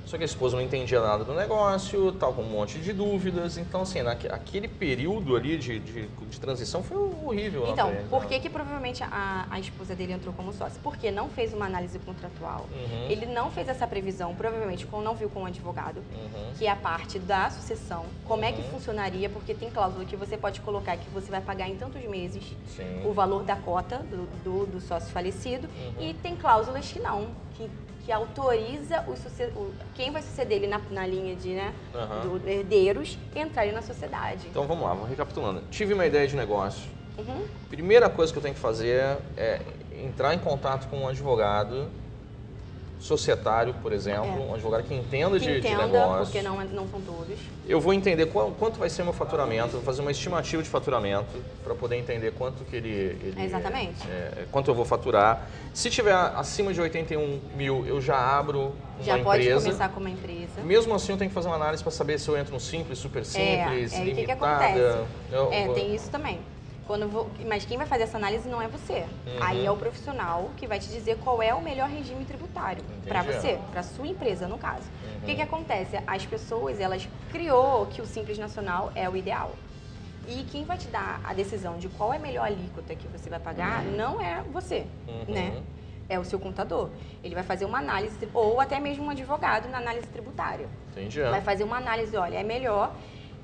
Só 0.07 0.17
que 0.17 0.23
a 0.23 0.27
esposa 0.27 0.57
não 0.57 0.63
entendia 0.63 1.01
nada 1.01 1.25
do 1.25 1.35
negócio, 1.35 2.13
tal, 2.13 2.33
com 2.33 2.43
um 2.43 2.49
monte 2.49 2.79
de 2.79 2.93
dúvidas. 2.93 3.59
Então, 3.59 3.83
assim, 3.83 3.99
aquele 4.01 4.69
período 4.69 5.35
ali 5.35 5.59
de, 5.59 5.81
de, 5.81 6.07
de 6.07 6.41
transição 6.41 6.81
foi 6.81 6.97
horrível. 6.97 7.67
Então, 7.67 7.93
por 8.09 8.23
né? 8.23 8.29
que, 8.29 8.41
que 8.41 8.49
provavelmente 8.49 9.03
a, 9.03 9.47
a 9.51 9.59
esposa 9.59 9.97
dele 9.97 10.13
entrou 10.13 10.33
como 10.33 10.53
sócia? 10.53 10.81
Porque 10.81 11.11
não 11.11 11.29
fez 11.29 11.53
uma 11.53 11.67
análise 11.67 11.99
contratual. 11.99 12.67
Uhum. 12.73 13.11
Ele 13.11 13.27
não 13.27 13.51
fez 13.51 13.69
essa 13.69 13.85
previsão, 13.85 14.33
provavelmente 14.37 14.87
não 15.03 15.15
viu 15.15 15.29
com 15.29 15.43
um 15.43 15.47
advogado, 15.47 15.97
Uhum. 16.17 16.53
que 16.57 16.67
é 16.67 16.71
a 16.71 16.77
parte 16.77 17.19
da 17.19 17.51
sucessão. 17.51 18.07
Como 18.25 18.45
é 18.45 18.53
que 18.53 18.63
Uhum. 18.63 18.69
funcionaria? 18.71 19.29
Porque 19.29 19.55
tem 19.55 19.71
cláusula 19.71 20.05
que 20.05 20.15
você 20.17 20.37
pode 20.37 20.61
colocar 20.61 20.97
que 20.97 21.11
você 21.11 21.31
vai 21.31 21.41
pagar 21.41 21.69
em 21.69 21.77
tantos 21.77 22.03
meses 22.05 22.45
Sim. 22.77 23.03
o 23.05 23.13
valor 23.13 23.43
da 23.43 23.57
cota 23.57 23.99
do, 23.99 24.27
do, 24.45 24.67
do 24.67 24.81
sócio 24.81 25.11
falecido. 25.13 25.69
Uhum. 25.69 26.09
E 26.11 26.15
tem 26.15 26.37
cláusulas 26.37 26.91
que 26.91 27.01
não, 27.01 27.29
que, 27.57 27.69
que 28.07 28.13
autoriza 28.13 29.05
o, 29.09 29.59
o- 29.59 29.73
quem 29.97 30.13
vai 30.13 30.23
suceder 30.23 30.59
ele 30.59 30.69
na, 30.69 30.81
na 30.93 31.05
linha 31.05 31.35
de 31.35 31.49
né, 31.49 31.75
Aham. 31.93 32.21
do 32.39 32.49
herdeiros 32.49 33.19
entrarem 33.35 33.73
na 33.73 33.83
sociedade. 33.83 34.47
Então 34.49 34.65
vamos 34.65 34.85
lá, 34.85 34.91
vamos 34.95 35.09
recapitulando. 35.11 35.61
Tive 35.73 35.93
uma 35.93 36.07
ideia 36.07 36.25
de 36.29 36.37
negócio. 36.37 36.89
Uhum. 37.19 37.45
Primeira 37.69 38.09
coisa 38.09 38.33
que 38.33 38.39
eu 38.39 38.43
tenho 38.43 38.55
que 38.55 38.61
fazer 38.61 39.19
é 39.37 39.61
entrar 40.05 40.33
em 40.35 40.39
contato 40.39 40.89
com 40.89 40.99
um 40.99 41.09
advogado 41.09 41.89
societário, 42.99 43.75
por 43.83 43.93
exemplo, 43.93 44.27
É. 44.27 44.51
um 44.51 44.55
advogado 44.55 44.83
que 44.85 44.95
entenda, 44.95 45.39
Que 45.39 45.47
de, 45.47 45.61
de 45.61 45.67
entenda, 45.69 45.87
negócio. 45.87 46.25
porque 46.25 46.43
não, 46.43 46.61
é- 46.61 46.65
não 46.65 46.89
são 46.89 47.01
todos. 47.01 47.37
Eu 47.69 47.81
vou 47.81 47.93
entender 47.93 48.27
qual- 48.27 48.51
quanto 48.53 48.79
vai 48.79 48.89
ser 48.89 49.03
meu 49.03 49.13
faturamento, 49.13 49.73
vou 49.73 49.83
fazer 49.83 50.01
uma 50.03 50.11
estimativa 50.11 50.63
de 50.63 50.69
faturamento 50.69 51.27
para 51.63 51.75
poder 51.75 51.97
entender 51.97 52.33
quanto 52.33 52.65
que 52.65 52.77
ele, 52.77 52.89
ele 52.89 53.35
Exatamente. 53.45 54.03
é, 54.09 54.47
quanto 54.51 54.71
eu 54.71 54.75
vou 54.75 54.85
faturar. 54.85 55.47
Se 55.75 55.91
tiver 55.91 56.15
acima 56.15 56.73
de 56.73 56.81
81 56.81 57.41
mil, 57.55 57.87
eu 57.87 58.01
já 58.01 58.17
abro 58.19 58.73
uma 58.97 59.05
Já 59.05 59.19
pode 59.19 59.43
empresa. 59.43 59.65
começar 59.67 59.89
com 59.91 60.01
uma 60.01 60.11
empresa. 60.11 60.63
Mesmo 60.65 60.95
assim, 60.95 61.13
eu 61.13 61.19
tenho 61.19 61.29
que 61.31 61.35
fazer 61.35 61.49
uma 61.49 61.57
análise 61.57 61.83
para 61.83 61.93
saber 61.93 62.19
se 62.19 62.29
eu 62.29 62.37
entro 62.37 62.55
no 62.55 62.61
simples, 62.61 62.99
super 62.99 63.25
simples, 63.25 63.93
é, 63.93 63.99
e 63.99 64.01
o 64.01 64.05
que 64.05 64.11
que 64.15 64.21
limitada. 64.23 64.47
acontece? 64.65 65.05
Eu- 65.33 65.53
É, 65.53 65.69
tem 65.75 65.95
isso 65.95 66.11
também. 66.11 66.39
Quando 66.87 67.09
vou, 67.09 67.29
mas 67.47 67.65
quem 67.65 67.77
vai 67.77 67.87
fazer 67.87 68.05
essa 68.05 68.17
análise 68.17 68.49
não 68.49 68.63
é 68.63 68.69
você. 68.69 69.01
Uhum. 69.27 69.39
Aí 69.41 69.67
é 69.67 69.71
o 69.71 69.77
profissional 69.77 70.51
que 70.57 70.67
vai 70.69 70.79
te 70.79 70.87
dizer 70.89 71.19
qual 71.19 71.43
é 71.43 71.53
o 71.53 71.61
melhor 71.61 71.89
regime 71.89 72.25
tributário 72.25 72.83
para 73.05 73.23
você, 73.23 73.59
para 73.73 73.83
sua 73.83 74.07
empresa 74.07 74.47
no 74.47 74.57
caso. 74.57 74.89
O 75.21 75.25
que, 75.25 75.33
Uhum. 75.33 75.37
que 75.37 75.43
acontece? 75.43 75.99
As 76.07 76.25
pessoas 76.25 76.79
elas 76.79 77.09
criou 77.33 77.87
que 77.87 78.01
o 78.01 78.07
simples 78.07 78.39
nacional 78.39 78.93
é 78.95 79.09
o 79.09 79.17
ideal. 79.17 79.53
E 80.29 80.45
quem 80.45 80.65
vai 80.65 80.77
te 80.79 80.87
dar 80.89 81.21
a 81.25 81.33
decisão 81.35 81.77
de 81.79 81.89
qual 81.89 82.13
é 82.13 82.17
a 82.17 82.21
melhor 82.21 82.45
alíquota 82.47 82.95
que 82.95 83.09
você 83.09 83.29
vai 83.29 83.41
pagar 83.41 83.85
não 83.85 84.21
é 84.21 84.43
você, 84.53 84.87
Uhum. 85.09 85.25
né? 85.35 85.63
É 86.09 86.21
o 86.21 86.25
seu 86.25 86.39
contador. 86.39 86.91
Ele 87.25 87.35
vai 87.35 87.43
fazer 87.43 87.65
uma 87.65 87.79
análise, 87.79 88.17
ou 88.33 88.61
até 88.61 88.79
mesmo 88.79 89.05
um 89.07 89.11
advogado 89.11 89.69
na 89.69 89.79
análise 89.79 90.07
tributária 90.07 90.69
Entendi. 90.93 91.21
vai 91.21 91.41
fazer 91.41 91.65
uma 91.65 91.79
análise, 91.79 92.17
olha, 92.17 92.37
é 92.39 92.45
melhor 92.45 92.95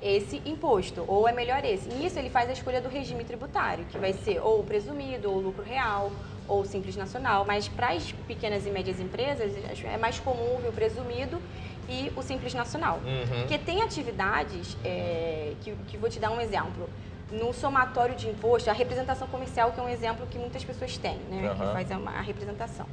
esse 0.03 0.41
imposto 0.45 1.05
ou 1.07 1.27
é 1.27 1.31
melhor 1.31 1.63
esse. 1.63 1.87
Nisso 1.87 2.19
ele 2.19 2.29
faz 2.29 2.49
a 2.49 2.53
escolha 2.53 2.81
do 2.81 2.89
regime 2.89 3.23
tributário, 3.23 3.85
que 3.85 3.97
vai 3.97 4.11
ser 4.11 4.39
ou 4.41 4.59
o 4.59 4.63
presumido, 4.63 5.31
ou 5.31 5.37
o 5.37 5.41
lucro 5.41 5.63
real, 5.63 6.11
ou 6.47 6.61
o 6.61 6.65
simples 6.65 6.95
nacional. 6.97 7.45
Mas 7.47 7.69
para 7.69 7.91
as 7.91 8.11
pequenas 8.11 8.65
e 8.65 8.69
médias 8.69 8.99
empresas 8.99 9.53
é 9.83 9.97
mais 9.97 10.19
comum 10.19 10.59
ver 10.61 10.67
o 10.67 10.73
presumido 10.73 11.41
e 11.87 12.11
o 12.15 12.21
simples 12.21 12.53
nacional. 12.53 12.99
Uhum. 13.05 13.39
Porque 13.39 13.57
tem 13.57 13.81
atividades, 13.81 14.77
é, 14.83 15.53
que, 15.61 15.73
que 15.87 15.97
vou 15.97 16.09
te 16.09 16.19
dar 16.19 16.31
um 16.31 16.41
exemplo. 16.41 16.89
No 17.31 17.51
somatório 17.51 18.13
de 18.13 18.29
imposto, 18.29 18.69
a 18.69 18.73
representação 18.73 19.27
comercial, 19.27 19.71
que 19.71 19.79
é 19.79 19.83
um 19.83 19.89
exemplo 19.89 20.27
que 20.27 20.37
muitas 20.37 20.63
pessoas 20.63 20.97
têm, 20.97 21.17
né? 21.31 21.47
Aham. 21.47 21.65
Que 21.65 21.73
faz 21.73 21.91
a, 21.91 21.95
a 21.95 22.21
representação. 22.21 22.85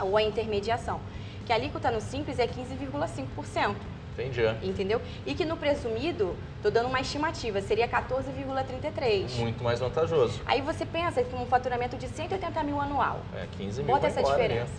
Ou 0.00 0.16
a 0.16 0.22
intermediação. 0.22 1.00
Que 1.46 1.52
a 1.52 1.56
alíquota 1.56 1.90
no 1.90 2.00
simples 2.00 2.38
é 2.38 2.46
15,5%. 2.46 3.74
Entendi. 4.12 4.42
Entendeu? 4.62 5.00
E 5.26 5.34
que 5.34 5.44
no 5.44 5.56
presumido, 5.56 6.36
tô 6.62 6.70
dando 6.70 6.88
uma 6.88 7.00
estimativa, 7.00 7.60
seria 7.62 7.88
14,33. 7.88 9.38
Muito 9.38 9.64
mais 9.64 9.80
vantajoso. 9.80 10.40
Aí 10.44 10.60
você 10.60 10.84
pensa 10.84 11.22
que 11.22 11.34
um 11.34 11.46
faturamento 11.46 11.96
de 11.96 12.08
180 12.08 12.62
mil 12.62 12.80
anual. 12.80 13.20
É, 13.34 13.46
15 13.56 13.82
mil 13.82 13.92
Bota 13.94 14.06
essa 14.06 14.20
embora, 14.20 14.36
né? 14.36 14.42
diferença. 14.44 14.72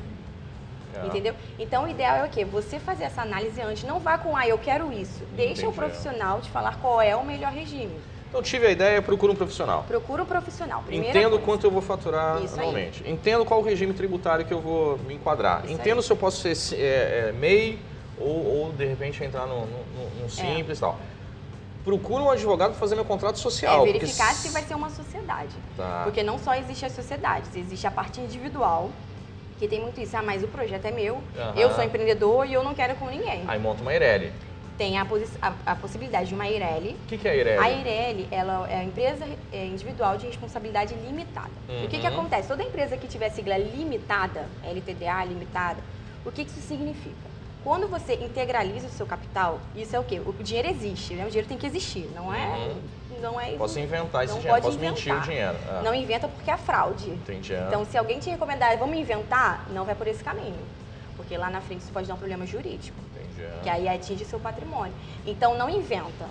É. 0.95 1.07
Entendeu? 1.07 1.33
Então 1.57 1.85
o 1.85 1.87
ideal 1.87 2.17
é 2.17 2.25
o 2.25 2.29
quê? 2.29 2.45
Você 2.45 2.77
fazer 2.79 3.05
essa 3.05 3.23
análise 3.23 3.59
antes. 3.59 3.83
Não 3.83 3.99
vá 3.99 4.17
com, 4.17 4.37
ah, 4.37 4.47
eu 4.47 4.57
quero 4.59 4.93
isso. 4.93 5.23
Deixa 5.35 5.61
o 5.65 5.69
Entendi. 5.71 5.75
profissional 5.75 6.39
te 6.39 6.49
falar 6.51 6.77
qual 6.79 7.01
é 7.01 7.15
o 7.15 7.25
melhor 7.25 7.51
regime. 7.51 7.99
Então 8.29 8.41
tive 8.41 8.65
a 8.65 8.71
ideia, 8.71 9.01
procura 9.01 9.31
um 9.31 9.35
profissional. 9.35 9.83
Procura 9.87 10.23
um 10.23 10.25
profissional. 10.25 10.81
Primeira 10.83 11.09
Entendo 11.09 11.31
coisa. 11.31 11.45
quanto 11.45 11.67
eu 11.67 11.71
vou 11.71 11.81
faturar 11.81 12.41
Isso 12.43 12.55
aí. 12.55 12.61
anualmente. 12.61 13.03
Entendo 13.07 13.45
qual 13.45 13.59
o 13.59 13.63
regime 13.63 13.93
tributário 13.93 14.45
que 14.45 14.53
eu 14.53 14.59
vou 14.59 14.97
me 14.99 15.15
enquadrar. 15.15 15.63
Isso 15.63 15.73
Entendo 15.73 15.97
aí. 15.97 16.03
se 16.03 16.11
eu 16.11 16.17
posso 16.17 16.37
ser 16.55 16.75
é, 16.79 17.29
é, 17.29 17.31
MEI 17.31 17.79
ou, 18.17 18.45
ou, 18.45 18.71
de 18.73 18.85
repente 18.85 19.23
entrar 19.23 19.45
no, 19.47 19.61
no- 19.61 19.85
no- 19.95 20.21
no 20.23 20.29
simples 20.29 20.77
e 20.77 20.81
tal. 20.81 20.97
Procura 21.83 22.23
um 22.23 22.29
advogado 22.31 22.69
para 22.71 22.79
fazer 22.79 22.95
meu 22.95 23.03
contrato 23.03 23.37
social. 23.39 23.73
É 23.73 23.77
porque 23.79 23.99
verificar 23.99 24.31
s- 24.31 24.47
se 24.47 24.49
vai 24.49 24.63
ser 24.63 24.73
uma 24.75 24.89
sociedade. 24.89 25.55
Tá. 25.75 26.01
Porque 26.05 26.23
não 26.23 26.39
só 26.39 26.53
existe 26.55 26.85
as 26.85 26.93
sociedades, 26.93 27.53
existe 27.55 27.85
a 27.85 27.91
parte 27.91 28.21
individual, 28.21 28.89
que 29.59 29.67
tem 29.67 29.81
muito 29.81 29.99
isso. 29.99 30.15
Ah, 30.15 30.21
mas 30.23 30.43
o 30.43 30.47
projeto 30.47 30.85
é 30.85 30.91
meu, 30.91 31.21
Aham. 31.37 31.53
eu 31.59 31.71
sou 31.71 31.83
empreendedor 31.83 32.45
e 32.47 32.53
eu 32.53 32.63
não 32.63 32.73
quero 32.73 32.95
com 32.95 33.07
ninguém. 33.09 33.43
Aí 33.47 33.59
monta 33.59 33.81
uma 33.81 33.91
Eireli. 33.91 34.31
Tem 34.77 34.97
a, 34.97 35.05
a- 35.41 35.53
a 35.67 35.75
possibilidade 35.75 36.29
de 36.29 36.33
uma 36.33 36.47
EIRELI. 36.47 36.93
O 37.03 37.07
que, 37.07 37.17
que 37.17 37.27
é 37.27 37.31
a 37.31 37.35
Eireli? 37.35 37.59
A 37.59 37.69
EIRELI, 37.71 38.27
ela 38.31 38.67
é 38.69 38.77
a 38.77 38.83
empresa 38.83 39.25
é, 39.51 39.65
individual 39.67 40.17
de 40.17 40.25
responsabilidade 40.25 40.95
limitada. 40.95 41.51
O 41.85 41.87
que, 41.89 41.99
que 41.99 42.07
Uhum. 42.07 42.13
acontece? 42.13 42.47
Toda 42.47 42.63
empresa 42.63 42.97
que 42.97 43.07
tiver 43.07 43.29
sigla 43.29 43.57
limitada, 43.57 44.47
LTDA, 44.63 45.25
limitada, 45.25 45.79
o 46.25 46.31
que, 46.31 46.43
que 46.45 46.49
isso 46.51 46.61
significa? 46.67 47.32
Quando 47.63 47.87
você 47.87 48.15
integraliza 48.15 48.87
o 48.87 48.89
seu 48.89 49.05
capital, 49.05 49.59
isso 49.75 49.95
é 49.95 49.99
o 49.99 50.03
quê? 50.03 50.21
O 50.25 50.33
dinheiro 50.33 50.67
existe, 50.69 51.13
né? 51.13 51.23
O 51.25 51.27
dinheiro 51.27 51.47
tem 51.47 51.57
que 51.57 51.65
existir, 51.65 52.09
não 52.13 52.33
é... 52.33 52.45
Uhum. 52.45 52.75
Não 53.21 53.39
é 53.39 53.51
Posso 53.51 53.79
inventar 53.79 54.25
esse 54.25 54.33
não 54.33 54.41
dinheiro, 54.41 54.61
pode 54.61 54.75
posso 54.75 54.79
mentir 54.85 55.13
o 55.13 55.15
inventar. 55.15 55.29
dinheiro. 55.29 55.55
Ah, 55.69 55.81
Não 55.81 55.95
inventa 55.95 56.27
porque 56.27 56.51
é 56.51 56.57
fraude. 56.57 57.09
Entendi. 57.09 57.53
é. 57.53 57.63
Então, 57.69 57.85
se 57.85 57.97
alguém 57.97 58.19
te 58.19 58.29
recomendar, 58.29 58.77
vamos 58.77 58.97
inventar, 58.97 59.65
não 59.69 59.85
vai 59.85 59.95
por 59.95 60.07
esse 60.07 60.21
caminho. 60.21 60.57
Porque 61.15 61.37
lá 61.37 61.49
na 61.49 61.61
frente 61.61 61.81
isso 61.83 61.91
pode 61.93 62.05
dar 62.05 62.15
um 62.15 62.17
problema 62.17 62.45
jurídico, 62.45 62.97
Entendi. 63.15 63.47
que 63.61 63.69
aí 63.69 63.87
atinge 63.87 64.25
seu 64.25 64.41
patrimônio. 64.41 64.93
Então, 65.25 65.55
não 65.57 65.69
inventa. 65.69 66.25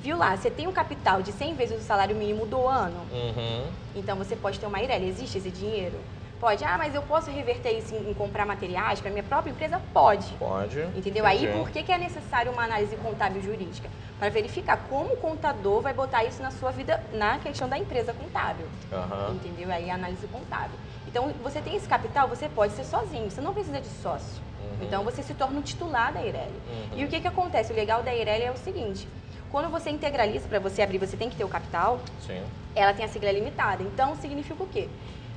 Viu 0.00 0.16
lá, 0.16 0.36
você 0.36 0.48
tem 0.48 0.68
um 0.68 0.72
capital 0.72 1.22
de 1.22 1.32
100 1.32 1.54
vezes 1.54 1.80
o 1.80 1.84
salário 1.84 2.14
mínimo 2.14 2.46
do 2.46 2.68
ano, 2.68 3.00
Uhum. 3.10 3.64
então 3.96 4.16
você 4.16 4.36
pode 4.36 4.60
ter 4.60 4.66
uma 4.66 4.80
IREL. 4.80 5.02
Existe 5.02 5.38
esse 5.38 5.50
dinheiro? 5.50 5.98
Pode. 6.40 6.64
Ah, 6.64 6.76
mas 6.76 6.94
eu 6.94 7.02
posso 7.02 7.30
reverter 7.30 7.72
isso 7.72 7.94
em, 7.94 8.10
em 8.10 8.14
comprar 8.14 8.44
materiais 8.44 9.00
para 9.00 9.10
minha 9.10 9.22
própria 9.22 9.50
empresa? 9.50 9.80
Pode. 9.92 10.34
Pode. 10.34 10.80
Entendeu? 10.94 11.24
Aí, 11.24 11.44
Entendi. 11.44 11.58
por 11.58 11.70
que, 11.70 11.82
que 11.82 11.92
é 11.92 11.98
necessário 11.98 12.52
uma 12.52 12.64
análise 12.64 12.94
contábil 12.96 13.42
jurídica? 13.42 13.88
Para 14.18 14.28
verificar 14.28 14.76
como 14.88 15.14
o 15.14 15.16
contador 15.16 15.80
vai 15.80 15.94
botar 15.94 16.24
isso 16.24 16.42
na 16.42 16.50
sua 16.50 16.70
vida, 16.70 17.02
na 17.12 17.38
questão 17.38 17.68
da 17.68 17.78
empresa 17.78 18.12
contábil. 18.12 18.66
Aham. 18.92 19.34
Entendeu? 19.34 19.70
Aí 19.70 19.90
a 19.90 19.94
análise 19.94 20.26
contábil. 20.26 20.78
Então, 21.06 21.32
você 21.42 21.60
tem 21.60 21.74
esse 21.76 21.88
capital, 21.88 22.28
você 22.28 22.48
pode 22.48 22.74
ser 22.74 22.84
sozinho, 22.84 23.30
você 23.30 23.40
não 23.40 23.54
precisa 23.54 23.80
de 23.80 23.88
sócio. 23.88 24.42
Uhum. 24.60 24.86
Então, 24.86 25.04
você 25.04 25.22
se 25.22 25.32
torna 25.32 25.58
um 25.58 25.62
titular 25.62 26.12
da 26.12 26.22
Eireli. 26.22 26.60
Uhum. 26.68 26.98
E 26.98 27.04
o 27.04 27.08
que, 27.08 27.20
que 27.20 27.28
acontece? 27.28 27.72
O 27.72 27.76
legal 27.76 28.02
da 28.02 28.14
Eireli 28.14 28.44
é 28.44 28.52
o 28.52 28.56
seguinte: 28.56 29.08
quando 29.50 29.70
você 29.70 29.88
integraliza, 29.88 30.46
para 30.48 30.58
você 30.58 30.82
abrir, 30.82 30.98
você 30.98 31.16
tem 31.16 31.30
que 31.30 31.36
ter 31.36 31.44
o 31.44 31.48
capital, 31.48 32.00
Sim. 32.20 32.42
ela 32.74 32.92
tem 32.92 33.06
a 33.06 33.08
sigla 33.08 33.32
limitada. 33.32 33.82
Então, 33.82 34.14
significa 34.16 34.62
o 34.62 34.66
quê? 34.66 34.88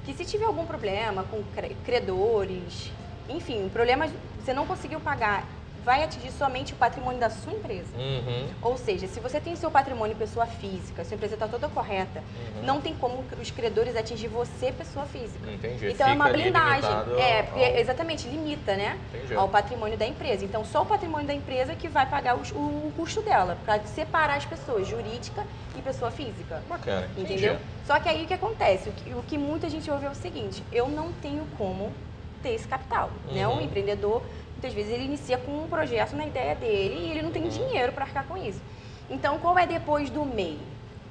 Que 0.10 0.16
se 0.16 0.26
tiver 0.26 0.46
algum 0.46 0.66
problema 0.66 1.24
com 1.24 1.44
cre- 1.44 1.76
credores, 1.86 2.92
enfim, 3.28 3.70
problemas, 3.70 4.12
você 4.44 4.56
não 4.56 4.66
conseguiu 4.66 5.00
pagar, 5.00 5.48
vai 5.84 6.04
atingir 6.04 6.32
somente 6.32 6.74
o 6.74 6.76
patrimônio 6.76 7.20
da 7.20 7.30
sua 7.30 7.54
empresa. 7.54 7.96
Uhum. 7.98 8.48
Ou 8.62 8.78
seja, 8.78 9.08
se 9.08 9.20
você 9.20 9.40
tem 9.40 9.56
seu 9.56 9.72
patrimônio 9.72 10.16
pessoa 10.16 10.46
física, 10.46 11.04
sua 11.06 11.16
empresa 11.16 11.36
está 11.36 11.48
toda 11.48 11.68
correta, 11.70 12.20
Uhum. 12.20 12.64
não 12.64 12.82
tem 12.82 12.94
como 12.94 13.24
os 13.40 13.52
credores 13.52 13.96
atingir 13.96 14.28
você, 14.28 14.72
pessoa 14.72 15.06
física. 15.06 15.50
Entendi. 15.50 15.90
Então 15.92 16.08
é 16.08 16.14
uma 16.14 16.26
Fica 16.26 16.38
blindagem. 16.38 16.90
É, 17.20 17.48
ao- 17.52 17.80
exatamente, 17.80 18.28
limita, 18.28 18.76
né? 18.76 18.98
Entendi. 19.14 19.34
Ao 19.36 19.48
patrimônio 19.48 19.98
da 19.98 20.06
empresa. 20.06 20.44
Então, 20.46 20.64
só 20.66 20.82
o 20.82 20.86
patrimônio 20.86 21.28
da 21.28 21.34
empresa 21.34 21.76
que 21.76 21.88
vai 21.88 22.06
pagar 22.06 22.36
o, 22.36 22.42
o 22.42 22.94
custo 22.96 23.22
dela, 23.22 23.58
para 23.66 23.80
separar 23.86 24.36
as 24.38 24.46
pessoas, 24.46 24.88
jurídica 24.88 25.46
e 25.78 25.82
pessoa 25.82 26.12
física. 26.12 26.62
Bacana. 26.68 27.10
Entendeu? 27.18 27.54
Entendi. 27.54 27.66
Só 27.86 28.00
que 28.00 28.10
aí 28.10 28.24
o 28.24 28.28
que 28.28 28.34
acontece? 28.34 28.90
O 28.90 28.94
que, 28.94 29.14
o 29.14 29.24
que 29.24 29.38
muita 29.38 29.70
gente 29.70 29.90
ouve 29.90 30.06
é 30.06 30.10
o 30.10 30.16
seguinte: 30.16 30.64
eu 30.72 30.88
não 30.88 31.12
tenho 31.12 31.48
como 31.58 31.92
ter 32.44 32.50
esse 32.54 32.68
capital. 32.68 33.10
Né? 33.32 33.48
Uhum. 33.48 33.58
Um 33.58 33.62
empreendedor, 33.62 34.22
muitas 34.60 34.74
vezes, 34.74 34.92
ele 34.92 35.06
inicia 35.06 35.38
com 35.38 35.64
um 35.64 35.68
projeto 35.70 36.16
na 36.18 36.26
ideia 36.28 36.54
dele 36.54 37.06
e 37.08 37.12
ele 37.12 37.22
não 37.22 37.32
tem 37.32 37.44
Uhum. 37.44 37.50
dinheiro 37.50 37.94
para 37.94 38.04
arcar 38.04 38.26
com 38.26 38.36
isso. 38.38 38.60
Então, 39.10 39.40
qual 39.40 39.58
é 39.58 39.66
depois 39.66 40.10
do 40.10 40.26
MEI? 40.26 40.60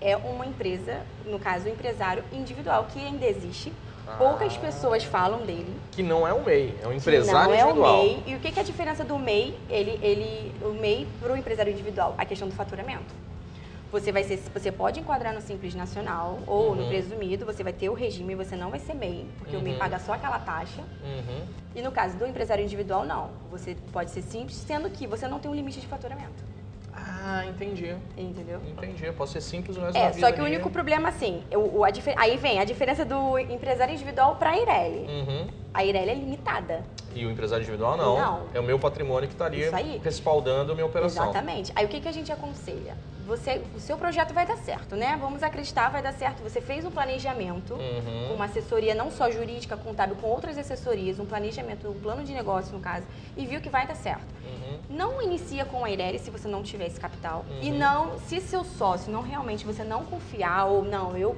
É 0.00 0.14
uma 0.16 0.44
empresa, 0.46 1.00
no 1.24 1.38
caso, 1.38 1.64
o 1.66 1.68
empresário 1.68 2.22
individual, 2.30 2.86
que 2.92 3.00
ainda 3.04 3.24
existe. 3.26 3.72
Poucas 4.18 4.54
Ah. 4.56 4.60
pessoas 4.60 5.02
falam 5.02 5.40
dele. 5.40 5.74
Que 5.92 6.02
não 6.02 6.26
é 6.28 6.32
um 6.32 6.42
MEI, 6.44 6.74
é 6.82 6.86
um 6.86 6.90
que 6.90 6.96
empresário 6.98 7.48
não 7.48 7.54
é 7.54 7.60
individual. 7.62 8.00
o 8.00 8.04
MEI. 8.04 8.22
E 8.26 8.34
o 8.36 8.38
que 8.38 8.52
que 8.52 8.58
é 8.58 8.62
a 8.62 8.64
diferença 8.64 9.02
do 9.04 9.18
MEI, 9.18 9.58
ele, 9.70 9.98
ele, 10.02 10.54
o 10.62 10.68
MEI 10.74 11.08
para 11.20 11.32
o 11.32 11.36
empresário 11.36 11.72
individual? 11.72 12.14
A 12.18 12.24
questão 12.26 12.48
do 12.48 12.54
faturamento. 12.54 13.14
Você 13.90 14.12
vai 14.12 14.22
ser, 14.22 14.38
você 14.52 14.70
pode 14.70 15.00
enquadrar 15.00 15.32
no 15.32 15.40
Simples 15.40 15.74
Nacional 15.74 16.40
ou 16.46 16.74
no 16.74 16.82
Uhum. 16.82 16.88
presumido, 16.88 17.46
você 17.46 17.64
vai 17.64 17.72
ter 17.72 17.88
o 17.88 17.94
regime, 17.94 18.34
você 18.34 18.54
não 18.54 18.68
vai 18.70 18.78
ser 18.78 18.92
MEI, 18.94 19.26
porque 19.38 19.56
o 19.56 19.60
MEI 19.62 19.72
Uhum. 19.74 19.78
paga 19.78 19.98
só 19.98 20.12
aquela 20.12 20.38
taxa. 20.38 20.82
Uhum. 21.02 21.42
E 21.74 21.80
no 21.80 21.90
caso 21.90 22.16
do 22.18 22.26
empresário 22.26 22.62
individual, 22.62 23.04
não. 23.06 23.30
Você 23.50 23.74
pode 23.90 24.10
ser 24.10 24.20
simples, 24.22 24.56
sendo 24.58 24.90
que 24.90 25.06
você 25.06 25.26
não 25.26 25.38
tem 25.38 25.50
um 25.50 25.54
limite 25.54 25.80
de 25.80 25.86
faturamento. 25.86 26.44
Ah, 26.92 27.44
entendi. 27.46 27.94
Entendeu? 28.16 28.60
Entendi. 28.66 29.04
Eu 29.06 29.12
posso 29.14 29.32
ser 29.34 29.40
simples 29.40 29.76
o 29.76 29.80
resto 29.80 29.96
É, 29.96 30.06
da 30.06 30.10
vida 30.10 30.26
só 30.26 30.32
que 30.32 30.40
o 30.40 30.44
ali. 30.44 30.54
único 30.54 30.68
problema, 30.68 31.08
assim, 31.10 31.42
o, 31.54 31.78
o- 31.78 31.84
aí 32.16 32.36
vem 32.36 32.58
a 32.58 32.64
diferença 32.64 33.04
do 33.04 33.38
empresário 33.38 33.94
individual 33.94 34.36
para 34.36 34.50
a 34.50 34.56
Eireli. 34.58 35.06
Uhum. 35.08 35.46
A 35.78 35.84
Eireli 35.84 36.10
é 36.10 36.14
limitada. 36.14 36.82
E 37.14 37.24
o 37.24 37.30
empresário 37.30 37.62
individual 37.62 37.96
não. 37.96 38.18
Não. 38.18 38.42
É 38.52 38.58
o 38.58 38.64
meu 38.64 38.80
patrimônio 38.80 39.28
que 39.28 39.34
estaria 39.34 39.70
aí. 39.76 40.00
respaldando 40.02 40.72
a 40.72 40.74
minha 40.74 40.84
operação. 40.84 41.22
Exatamente. 41.22 41.70
Aí 41.76 41.84
o 41.84 41.88
que, 41.88 42.00
que 42.00 42.08
a 42.08 42.12
gente 42.12 42.32
aconselha? 42.32 42.96
Você, 43.28 43.62
o 43.76 43.78
seu 43.78 43.96
projeto 43.96 44.34
vai 44.34 44.44
dar 44.44 44.56
certo, 44.56 44.96
né? 44.96 45.16
Vamos 45.20 45.40
acreditar, 45.40 45.88
vai 45.90 46.02
dar 46.02 46.12
certo. 46.14 46.42
Você 46.42 46.60
fez 46.60 46.84
um 46.84 46.90
planejamento, 46.90 47.74
Uhum. 47.74 48.26
com 48.28 48.34
uma 48.34 48.46
assessoria 48.46 48.92
não 48.92 49.08
só 49.08 49.30
jurídica, 49.30 49.76
contábil, 49.76 50.16
com 50.16 50.26
outras 50.26 50.58
assessorias, 50.58 51.20
um 51.20 51.26
planejamento, 51.26 51.88
um 51.88 51.94
plano 52.00 52.24
de 52.24 52.32
negócio, 52.32 52.72
no 52.74 52.80
caso, 52.80 53.06
e 53.36 53.46
viu 53.46 53.60
que 53.60 53.68
vai 53.70 53.86
dar 53.86 53.94
certo. 53.94 54.26
Uhum. 54.44 54.78
Não 54.90 55.22
inicia 55.22 55.64
com 55.64 55.84
a 55.84 55.90
Eireli 55.90 56.18
se 56.18 56.30
você 56.30 56.48
não 56.48 56.62
tiver 56.64 56.86
esse 56.88 56.98
capital. 56.98 57.44
E 57.62 57.70
Uhum. 57.70 57.78
não, 57.78 58.18
se 58.18 58.40
seu 58.40 58.64
sócio 58.64 59.12
não 59.12 59.22
realmente 59.22 59.64
você 59.64 59.84
não 59.84 60.04
confiar, 60.04 60.64
ou 60.64 60.82
não, 60.82 61.16
eu 61.16 61.36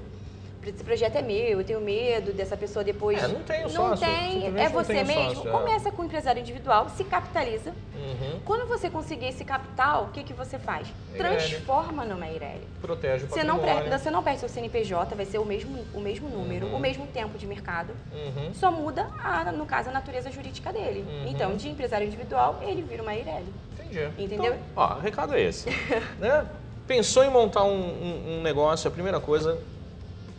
esse 0.69 0.85
projeto 0.85 1.17
é 1.17 1.23
meu, 1.23 1.59
eu 1.61 1.65
tenho 1.65 1.81
medo 1.81 2.33
dessa 2.33 2.57
pessoa 2.57 2.85
depois. 2.85 3.23
É, 3.23 3.27
não 3.29 3.41
tem 3.43 3.61
o 3.65 3.69
Não 3.73 3.97
sócio, 3.97 4.07
tem, 4.07 4.47
é 4.47 4.51
não 4.51 4.71
você 4.71 4.93
tem 4.95 5.03
o 5.03 5.07
mesmo. 5.07 5.35
sócio, 5.37 5.49
é. 5.49 5.53
Começa 5.53 5.91
com 5.91 6.03
o 6.03 6.05
empresário 6.05 6.41
individual, 6.41 6.89
se 6.91 7.03
capitaliza. 7.05 7.71
Uhum. 7.95 8.41
Quando 8.45 8.67
você 8.69 8.91
conseguir 8.91 9.27
esse 9.29 9.45
capital, 9.45 10.05
o 10.05 10.09
que, 10.09 10.23
que 10.23 10.33
você 10.35 10.59
faz? 10.59 10.87
Transforma 11.17 12.05
numa 12.05 12.27
Eireli. 12.29 12.67
Protege 12.81 13.25
o 13.25 13.29
Você 13.29 13.43
não, 13.43 13.59
perde, 13.59 13.89
você 13.91 14.11
não 14.11 14.23
perde 14.23 14.41
seu 14.41 14.49
CNPJ, 14.49 15.15
vai 15.15 15.25
ser 15.25 15.39
o 15.39 15.45
mesmo, 15.45 15.85
o 15.95 16.01
mesmo 16.01 16.29
número, 16.29 16.67
Uhum. 16.67 16.77
o 16.77 16.81
mesmo 16.81 17.07
tempo 17.07 17.39
de 17.39 17.47
mercado. 17.47 17.93
Uhum. 18.13 18.53
Só 18.53 18.71
muda, 18.71 19.09
a, 19.23 19.51
no 19.53 19.65
caso, 19.65 19.89
a 19.89 19.93
natureza 19.93 20.31
jurídica 20.31 20.73
dele. 20.73 21.05
Uhum. 21.09 21.29
Então, 21.29 21.57
de 21.57 21.69
empresário 21.69 22.07
individual, 22.07 22.59
ele 22.63 22.83
vira 22.83 23.03
uma 23.03 23.15
Eireli. 23.15 23.47
Entendi. 23.79 24.05
Entendeu? 24.19 24.55
Então, 24.55 24.59
ó, 24.77 24.97
o 24.97 25.01
recado 25.01 25.35
é 25.35 25.41
esse. 25.43 25.69
né? 26.19 26.47
Pensou 26.87 27.25
em 27.25 27.31
montar 27.31 27.63
um, 27.65 27.81
um- 27.81 28.39
um 28.39 28.43
negócio, 28.43 28.89
a 28.89 28.91
primeira 28.91 29.21
coisa, 29.21 29.59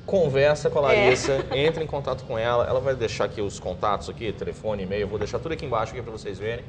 conversa 0.06 0.70
com 0.70 0.80
a 0.86 0.94
É. 0.94 1.04
Larissa, 1.06 1.46
entre 1.54 1.84
em 1.84 1.88
contato 1.88 2.24
com 2.26 2.38
ela. 2.38 2.66
Ela 2.66 2.80
vai 2.80 2.96
deixar 2.96 3.26
aqui 3.26 3.42
os 3.42 3.60
contatos 3.60 4.10
aqui, 4.10 4.32
telefone, 4.34 4.84
e-mail, 4.84 5.08
vou 5.08 5.20
deixar 5.20 5.40
tudo 5.40 5.54
aqui 5.54 5.66
embaixo 5.66 5.94
aqui 5.94 6.02
para 6.02 6.12
vocês 6.12 6.38
verem. 6.40 6.64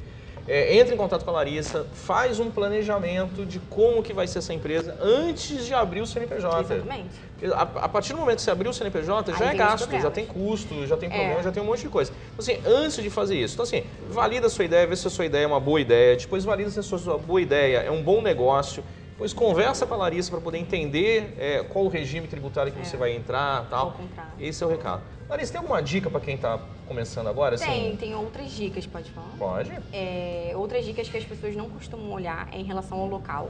É, 0.45 0.75
entre 0.75 0.93
em 0.93 0.97
contato 0.97 1.23
com 1.23 1.29
a 1.31 1.35
Larissa, 1.35 1.85
faz 1.93 2.37
um 2.37 2.51
planejamento 2.51 3.45
de 3.45 3.59
como 3.61 4.03
que 4.03 4.11
vai 4.11 4.27
ser 4.27 4.39
essa 4.39 4.53
empresa 4.53 4.93
antes 5.01 5.65
de 5.65 5.73
abrir 5.73 6.01
o 6.01 6.05
CNPJ. 6.05 6.59
Exatamente. 6.73 7.15
A, 7.53 7.61
a 7.61 7.87
partir 7.89 8.11
do 8.11 8.19
momento 8.19 8.37
que 8.37 8.41
você 8.41 8.51
abrir 8.51 8.67
o 8.67 8.73
CNPJ, 8.73 9.31
já 9.31 9.37
Aí 9.37 9.43
é 9.43 9.51
vem 9.51 9.51
os 9.51 9.57
gasto, 9.57 10.01
já 10.01 10.11
tem 10.11 10.25
custo, 10.25 10.85
já 10.85 10.97
tem 10.97 11.07
É. 11.09 11.13
problema, 11.13 11.43
já 11.43 11.51
tem 11.51 11.63
um 11.63 11.65
monte 11.65 11.83
de 11.83 11.87
coisa. 11.89 12.11
Então, 12.33 12.39
assim, 12.39 12.61
antes 12.65 13.01
de 13.01 13.09
fazer 13.09 13.35
isso, 13.37 13.53
então, 13.53 13.63
assim, 13.63 13.83
valida 14.09 14.47
a 14.47 14.49
sua 14.49 14.65
ideia, 14.65 14.85
vê 14.85 14.97
se 14.97 15.07
a 15.07 15.09
sua 15.09 15.25
ideia 15.25 15.45
é 15.45 15.47
uma 15.47 15.61
boa 15.61 15.79
ideia, 15.79 16.17
depois 16.17 16.43
valida 16.43 16.69
se 16.69 16.79
a 16.79 16.83
sua 16.83 17.17
boa 17.17 17.41
ideia 17.41 17.77
é 17.77 17.89
um 17.91 18.03
bom 18.03 18.21
negócio, 18.21 18.83
depois 19.13 19.31
conversa 19.31 19.85
com 19.85 19.93
a 19.93 19.97
Larissa 19.97 20.31
para 20.31 20.41
poder 20.41 20.57
entender 20.57 21.35
é, 21.37 21.63
qual 21.63 21.85
o 21.85 21.87
regime 21.87 22.27
tributário 22.27 22.71
que 22.73 22.79
É. 22.79 22.83
você 22.83 22.97
vai 22.97 23.15
entrar 23.15 23.67
tal. 23.69 23.95
Esse 24.39 24.63
é 24.63 24.67
o 24.67 24.69
recado. 24.69 25.03
Larissa, 25.29 25.53
tem 25.53 25.59
alguma 25.61 25.81
dica 25.81 26.09
para 26.09 26.19
quem 26.19 26.33
está 26.35 26.59
começando 26.87 27.27
agora? 27.27 27.55
Assim, 27.55 27.65
Tem, 27.65 27.95
tem 27.95 28.15
outras 28.15 28.51
dicas, 28.51 28.85
pode 28.87 29.11
falar? 29.11 29.29
Pode. 29.37 29.71
É, 29.93 30.51
outras 30.55 30.83
dicas 30.83 31.07
que 31.07 31.15
as 31.17 31.23
pessoas 31.23 31.55
não 31.55 31.69
costumam 31.69 32.11
olhar 32.11 32.49
é 32.51 32.57
em 32.57 32.63
relação 32.63 32.99
ao 32.99 33.07
local, 33.07 33.49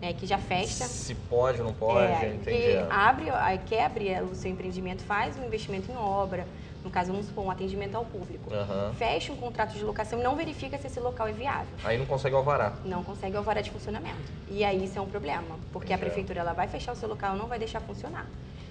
né, 0.00 0.12
que 0.12 0.26
já 0.26 0.38
fecha. 0.38 0.84
Se 0.84 1.14
pode 1.14 1.58
ou 1.60 1.66
não 1.66 1.74
pode, 1.74 2.12
É, 2.12 2.28
entendi. 2.34 2.44
que 2.62 2.76
abre, 2.90 3.26
quer 3.66 3.84
abrir 3.84 4.22
o 4.22 4.34
seu 4.34 4.50
empreendimento, 4.50 5.02
faz 5.02 5.36
um 5.38 5.44
investimento 5.44 5.90
em 5.90 5.96
obra, 5.96 6.46
no 6.84 6.90
caso, 6.90 7.10
vamos 7.10 7.26
supor, 7.26 7.44
um 7.44 7.50
atendimento 7.50 7.96
ao 7.96 8.04
público. 8.04 8.52
Aham. 8.54 8.94
Fecha 8.96 9.32
um 9.32 9.36
contrato 9.36 9.72
de 9.76 9.82
locação 9.82 10.20
e 10.20 10.22
não 10.22 10.36
verifica 10.36 10.78
se 10.78 10.86
esse 10.86 11.00
local 11.00 11.26
é 11.26 11.32
viável. 11.32 11.66
Aí 11.84 11.98
não 11.98 12.06
consegue 12.06 12.36
alvará. 12.36 12.74
Não 12.84 13.02
consegue 13.02 13.36
alvará 13.36 13.60
de 13.60 13.70
funcionamento. 13.70 14.16
E 14.48 14.64
aí 14.64 14.84
isso 14.84 14.96
é 14.98 15.02
um 15.02 15.08
problema, 15.08 15.58
porque 15.72 15.92
a 15.92 15.96
Entendi. 15.96 16.10
prefeitura 16.10 16.40
ela 16.40 16.52
vai 16.52 16.68
fechar 16.68 16.92
o 16.92 16.96
seu 16.96 17.08
local 17.08 17.34
e 17.34 17.38
não 17.38 17.46
vai 17.48 17.58
deixar 17.58 17.80
funcionar. 17.80 18.26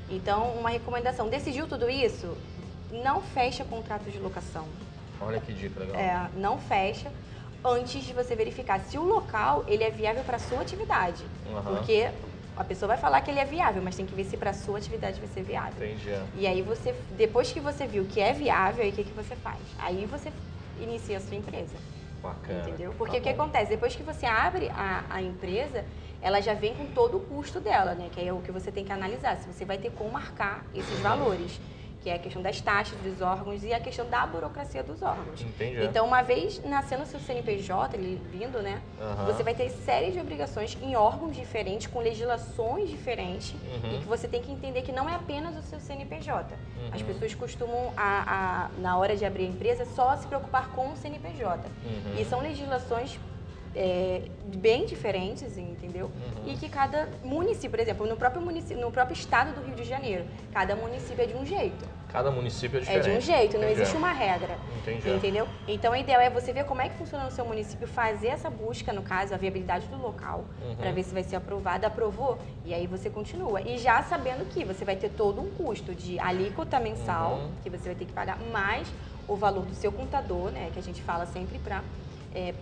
Então, 0.10 0.52
uma 0.54 0.70
recomendação, 0.70 1.28
decidiu 1.28 1.68
tudo 1.68 1.90
isso? 1.90 2.38
Não 2.90 3.22
fecha 3.22 3.66
contrato 3.66 4.10
de 4.10 4.18
locação. 4.20 4.66
Olha 5.20 5.42
que 5.42 5.52
dica 5.52 5.82
legal. 5.82 5.96
É, 6.00 6.30
não 6.36 6.58
fecha 6.58 7.12
antes 7.70 8.04
de 8.04 8.14
você 8.14 8.36
verificar 8.36 8.80
se 8.80 8.98
o 8.98 9.04
local 9.04 9.64
ele 9.68 9.84
é 9.84 9.92
viável 9.92 10.24
para 10.24 10.40
sua 10.40 10.62
atividade. 10.62 11.26
Aham. 11.46 11.64
Porque 11.64 12.10
a 12.56 12.64
pessoa 12.64 12.88
vai 12.88 12.98
falar 12.98 13.22
que 13.22 13.30
ele 13.30 13.40
é 13.40 13.46
viável, 13.46 13.82
mas 13.82 13.96
tem 13.96 14.06
que 14.06 14.16
ver 14.16 14.24
se 14.24 14.36
para 14.38 14.54
sua 14.54 14.78
atividade 14.78 15.20
vai 15.20 15.28
ser 15.30 15.44
viável. 15.44 15.86
Entendi. 15.86 16.12
E 16.36 16.48
aí 16.48 16.62
você, 16.62 16.96
depois 17.12 17.52
que 17.52 17.60
você 17.60 17.86
viu 17.86 18.06
que 18.06 18.20
é 18.20 18.34
viável, 18.34 18.84
aí 18.84 18.90
o 18.90 18.94
que, 18.94 19.04
que 19.04 19.14
você 19.14 19.36
faz? 19.36 19.62
Aí 19.78 20.06
você 20.06 20.32
inicia 20.80 21.18
a 21.18 21.20
sua 21.20 21.38
empresa. 21.38 21.78
Bacana. 22.22 22.60
Entendeu? 22.62 22.94
Porque 22.98 23.18
Tá 23.18 23.20
o 23.20 23.22
que 23.22 23.34
bom. 23.34 23.44
acontece? 23.44 23.70
Depois 23.70 23.96
que 23.96 24.04
você 24.04 24.26
abre 24.26 24.70
a, 24.70 25.06
a 25.10 25.22
empresa, 25.22 25.86
ela 26.22 26.42
já 26.42 26.54
vem 26.54 26.74
com 26.74 26.88
todo 26.88 27.18
o 27.18 27.20
custo 27.20 27.60
dela, 27.60 27.94
né? 27.94 28.10
Que 28.12 28.20
aí 28.20 28.28
é 28.28 28.34
o 28.34 28.42
que 28.42 28.52
você 28.52 28.72
tem 28.72 28.84
que 28.84 28.92
analisar. 28.92 29.38
Se 29.38 29.52
você 29.52 29.66
vai 29.66 29.78
ter 29.78 29.92
como 29.92 30.12
marcar 30.12 30.66
esses 30.74 31.00
valores. 31.00 31.62
Que 32.04 32.10
é 32.12 32.14
a 32.16 32.20
questão 32.20 32.42
das 32.42 32.62
taxas 32.62 32.98
dos 33.02 33.22
órgãos 33.22 33.64
e 33.64 33.74
a 33.74 33.80
questão 33.80 34.08
da 34.08 34.26
burocracia 34.26 34.84
dos 34.84 35.02
órgãos. 35.02 35.42
Entendi. 35.42 35.84
Então, 35.84 36.06
uma 36.06 36.22
vez 36.22 36.62
nascendo 36.64 37.04
o 37.04 37.06
seu 37.06 37.20
CNPJ, 37.20 37.98
ele 37.98 38.22
vindo, 38.32 38.62
né? 38.62 38.82
Aham. 39.02 39.26
Você 39.26 39.42
vai 39.44 39.54
ter 39.56 39.70
série 39.70 40.12
de 40.12 40.20
obrigações 40.20 40.78
em 40.82 40.96
órgãos 40.96 41.36
diferentes, 41.36 41.88
com 41.88 42.00
legislações 42.00 42.90
diferentes, 42.90 43.52
Uhum. 43.54 43.96
e 43.96 44.00
que 44.00 44.06
você 44.06 44.28
tem 44.28 44.42
que 44.42 44.52
entender 44.52 44.84
que 44.84 44.92
não 44.92 45.10
é 45.10 45.16
apenas 45.16 45.58
o 45.58 45.62
seu 45.64 45.80
CNPJ. 45.80 46.56
As 46.94 47.02
Uhum. 47.02 47.08
pessoas 47.08 47.34
costumam, 47.36 47.92
a, 47.98 48.66
a- 48.66 48.70
na 48.80 48.98
hora 48.98 49.16
de 49.18 49.26
abrir 49.26 49.46
a 49.46 49.50
empresa, 49.50 49.84
só 49.86 50.16
se 50.16 50.28
preocupar 50.28 50.70
com 50.70 50.94
o 50.94 50.96
CNPJ. 50.96 51.68
Uhum. 51.84 52.16
E 52.22 52.26
são 52.26 52.40
legislações 52.42 53.20
é, 53.80 54.22
bem 54.56 54.88
diferentes, 54.88 55.56
entendeu? 55.56 56.06
Uhum. 56.08 56.52
E 56.52 56.58
que 56.58 56.68
cada 56.68 57.08
município, 57.24 57.70
por 57.70 57.80
exemplo, 57.80 58.08
no 58.08 58.18
próprio, 58.18 58.42
município, 58.42 58.82
no 58.82 58.92
próprio 58.92 59.14
estado 59.14 59.54
do 59.54 59.62
Rio 59.64 59.76
de 59.76 59.84
Janeiro, 59.84 60.26
cada 60.52 60.76
município 60.76 61.24
é 61.24 61.28
de 61.28 61.36
um 61.36 61.46
jeito. 61.46 61.86
Cada 62.10 62.32
município 62.32 62.78
é 62.78 62.80
É 62.80 62.84
diferente. 62.86 63.12
de 63.12 63.18
um 63.18 63.22
jeito, 63.22 63.54
não 63.58 63.66
Entendi. 63.66 63.82
existe 63.82 63.96
uma 63.98 64.12
regra. 64.12 64.58
Entendi. 64.82 65.10
Entendeu? 65.12 65.48
Então, 65.68 65.92
o 65.94 65.96
ideal 65.96 66.20
é 66.20 66.30
você 66.30 66.52
ver 66.52 66.64
como 66.66 66.82
é 66.82 66.90
que 66.90 66.98
funciona 66.98 67.24
no 67.26 67.30
seu 67.32 67.46
município, 67.46 67.88
fazer 67.88 68.30
essa 68.30 68.50
busca, 68.50 68.92
no 68.92 69.04
caso, 69.04 69.36
a 69.36 69.38
viabilidade 69.38 69.86
do 69.88 69.98
local, 70.02 70.46
Uhum. 70.66 70.76
para 70.76 70.92
ver 70.92 71.04
se 71.04 71.14
vai 71.14 71.22
ser 71.24 71.36
aprovado. 71.36 71.86
Aprovou, 71.86 72.40
e 72.66 72.74
aí 72.74 72.88
você 72.88 73.12
continua. 73.12 73.62
E 73.62 73.78
já 73.78 74.02
sabendo 74.02 74.46
que 74.50 74.66
você 74.66 74.84
vai 74.84 74.96
ter 74.96 75.10
todo 75.10 75.40
um 75.40 75.52
custo 75.52 75.94
de 75.94 76.18
alíquota 76.20 76.80
mensal, 76.80 77.34
Uhum. 77.34 77.52
que 77.62 77.70
você 77.70 77.90
vai 77.90 77.96
ter 77.96 78.06
que 78.06 78.14
pagar, 78.14 78.40
mais 78.52 78.92
o 79.28 79.36
valor 79.36 79.66
do 79.66 79.76
seu 79.76 79.92
contador, 79.92 80.50
né? 80.52 80.70
Que 80.74 80.80
a 80.80 80.84
gente 80.84 81.02
fala 81.04 81.26
sempre 81.28 81.60
para 81.60 81.84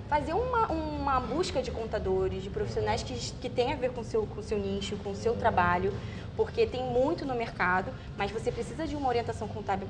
fazer 0.07 0.33
uma, 0.33 0.67
uma 0.67 1.19
busca 1.19 1.61
de 1.61 1.71
contadores, 1.71 2.43
de 2.43 2.49
profissionais 2.49 3.03
que, 3.03 3.13
que 3.41 3.49
tem 3.49 3.73
a 3.73 3.75
ver 3.75 3.91
com 3.91 4.01
o 4.01 4.03
seu, 4.05 4.25
com 4.25 4.39
o 4.39 4.43
seu 4.43 4.57
nicho, 4.57 4.95
com 4.97 5.11
o 5.11 5.15
seu 5.15 5.35
trabalho, 5.35 5.93
porque 6.35 6.65
tem 6.65 6.83
muito 6.83 7.25
no 7.25 7.35
mercado, 7.35 7.91
mas 8.17 8.31
você 8.31 8.51
precisa 8.51 8.85
de 8.87 8.95
uma 8.95 9.07
orientação 9.09 9.47
contábil 9.47 9.87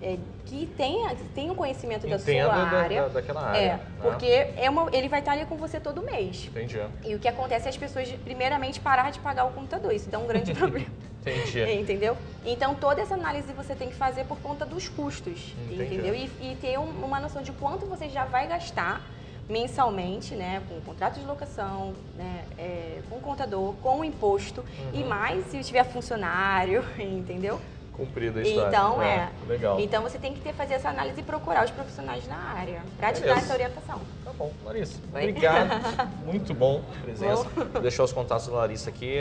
é, 0.00 0.16
que 0.46 0.64
tenha, 0.76 1.14
tenha 1.34 1.52
um 1.52 1.56
conhecimento 1.56 2.06
da 2.06 2.18
sua 2.20 2.32
Entenda 2.32 2.48
da- 2.48 2.78
área. 2.78 3.02
da- 3.02 3.08
daquela 3.08 3.46
área, 3.48 3.58
É, 3.58 3.68
né? 3.72 3.80
porque 4.00 4.26
é 4.56 4.70
uma, 4.70 4.88
ele 4.92 5.08
vai 5.08 5.18
estar 5.18 5.32
ali 5.32 5.44
com 5.44 5.56
você 5.56 5.80
todo 5.80 6.00
mês. 6.02 6.46
Entendi. 6.46 6.80
E 7.04 7.14
o 7.16 7.18
que 7.18 7.26
acontece 7.26 7.66
é 7.66 7.68
as 7.70 7.76
pessoas, 7.76 8.08
primeiramente, 8.24 8.78
parar 8.80 9.10
de 9.10 9.18
pagar 9.18 9.44
o 9.46 9.50
contador. 9.50 9.90
Isso 9.92 10.08
dá 10.08 10.18
um 10.20 10.26
grande 10.28 10.54
problema. 10.54 10.86
Entendi. 11.20 11.60
Entendeu? 11.72 12.16
Então, 12.46 12.76
toda 12.76 13.00
essa 13.02 13.14
análise 13.14 13.52
você 13.52 13.74
tem 13.74 13.88
que 13.88 13.96
fazer 13.96 14.24
por 14.24 14.38
conta 14.38 14.64
dos 14.64 14.88
custos. 14.88 15.52
Entendi. 15.64 15.82
Entendeu? 15.96 16.14
E, 16.14 16.30
e 16.40 16.56
ter 16.60 16.78
um- 16.78 17.04
uma 17.04 17.18
noção 17.18 17.42
de 17.42 17.50
quanto 17.50 17.84
você 17.86 18.08
já 18.08 18.24
vai 18.24 18.46
gastar 18.46 19.02
mensalmente, 19.48 20.34
né? 20.34 20.62
Com 20.68 20.80
contrato 20.80 21.18
de 21.18 21.26
locação, 21.26 21.92
né? 22.16 22.44
é, 22.58 22.98
com 23.08 23.18
contador, 23.20 23.74
com 23.82 24.04
imposto. 24.04 24.64
E 24.92 25.02
Uhum. 25.02 25.08
mais 25.08 25.46
se 25.46 25.60
tiver 25.62 25.84
funcionário, 25.84 26.84
entendeu? 26.98 27.60
Cumprida 27.92 28.38
a 28.38 28.42
história. 28.42 28.68
Então, 28.68 29.02
é. 29.02 29.28
Legal. 29.48 29.80
Então, 29.80 30.02
você 30.04 30.18
tem 30.18 30.32
que 30.32 30.40
ter, 30.40 30.52
fazer 30.52 30.74
essa 30.74 30.88
análise 30.88 31.18
e 31.20 31.22
procurar 31.24 31.64
os 31.64 31.70
profissionais 31.72 32.28
na 32.28 32.36
área 32.36 32.80
para 32.96 33.12
te 33.12 33.22
dar 33.22 33.38
essa 33.38 33.52
orientação. 33.52 33.98
Tá 34.24 34.30
bom, 34.38 34.52
Larissa. 34.64 35.00
Oi. 35.12 35.20
Obrigado. 35.30 35.68
Muito 36.24 36.54
bom 36.54 36.80
a 36.96 37.02
presença. 37.02 37.42
Vou 37.56 37.64
deixar 37.82 38.04
os 38.04 38.12
contatos 38.12 38.46
da 38.46 38.54
Larissa 38.54 38.90
aqui. 38.90 39.16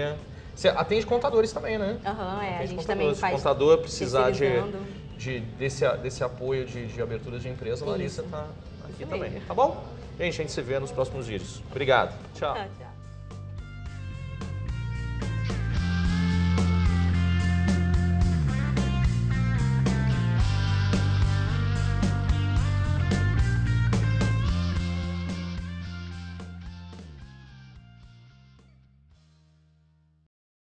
Você 0.54 0.68
atende 0.70 1.06
contadores 1.08 1.52
também, 1.52 1.78
né? 1.80 1.98
Aham, 2.06 2.44
é. 2.44 2.58
A 2.60 2.66
gente 2.66 2.76
contadores. 2.78 2.86
também 2.86 3.16
faz 3.16 3.36
Contador 3.36 3.78
precisar 3.80 4.30
de, 4.32 4.46
de- 5.18 5.40
desse, 5.58 5.88
desse 5.98 6.24
apoio 6.24 6.64
de, 6.66 6.86
de 6.86 7.02
abertura 7.02 7.40
de 7.40 7.50
empresa, 7.50 7.84
a 7.84 7.90
Larissa 7.90 8.22
está 8.22 8.46
aqui 8.90 9.06
também. 9.06 9.40
Tá 9.48 9.54
bom? 9.54 9.84
Gente, 10.20 10.34
a 10.34 10.44
gente 10.44 10.52
se 10.52 10.62
vê 10.62 10.80
nos 10.80 10.92
próximos 10.92 11.28
vídeos. 11.28 11.62
Obrigado. 11.70 12.14
Tchau. 12.34 12.56
Tchau, 12.56 12.68
tchau. 12.80 12.87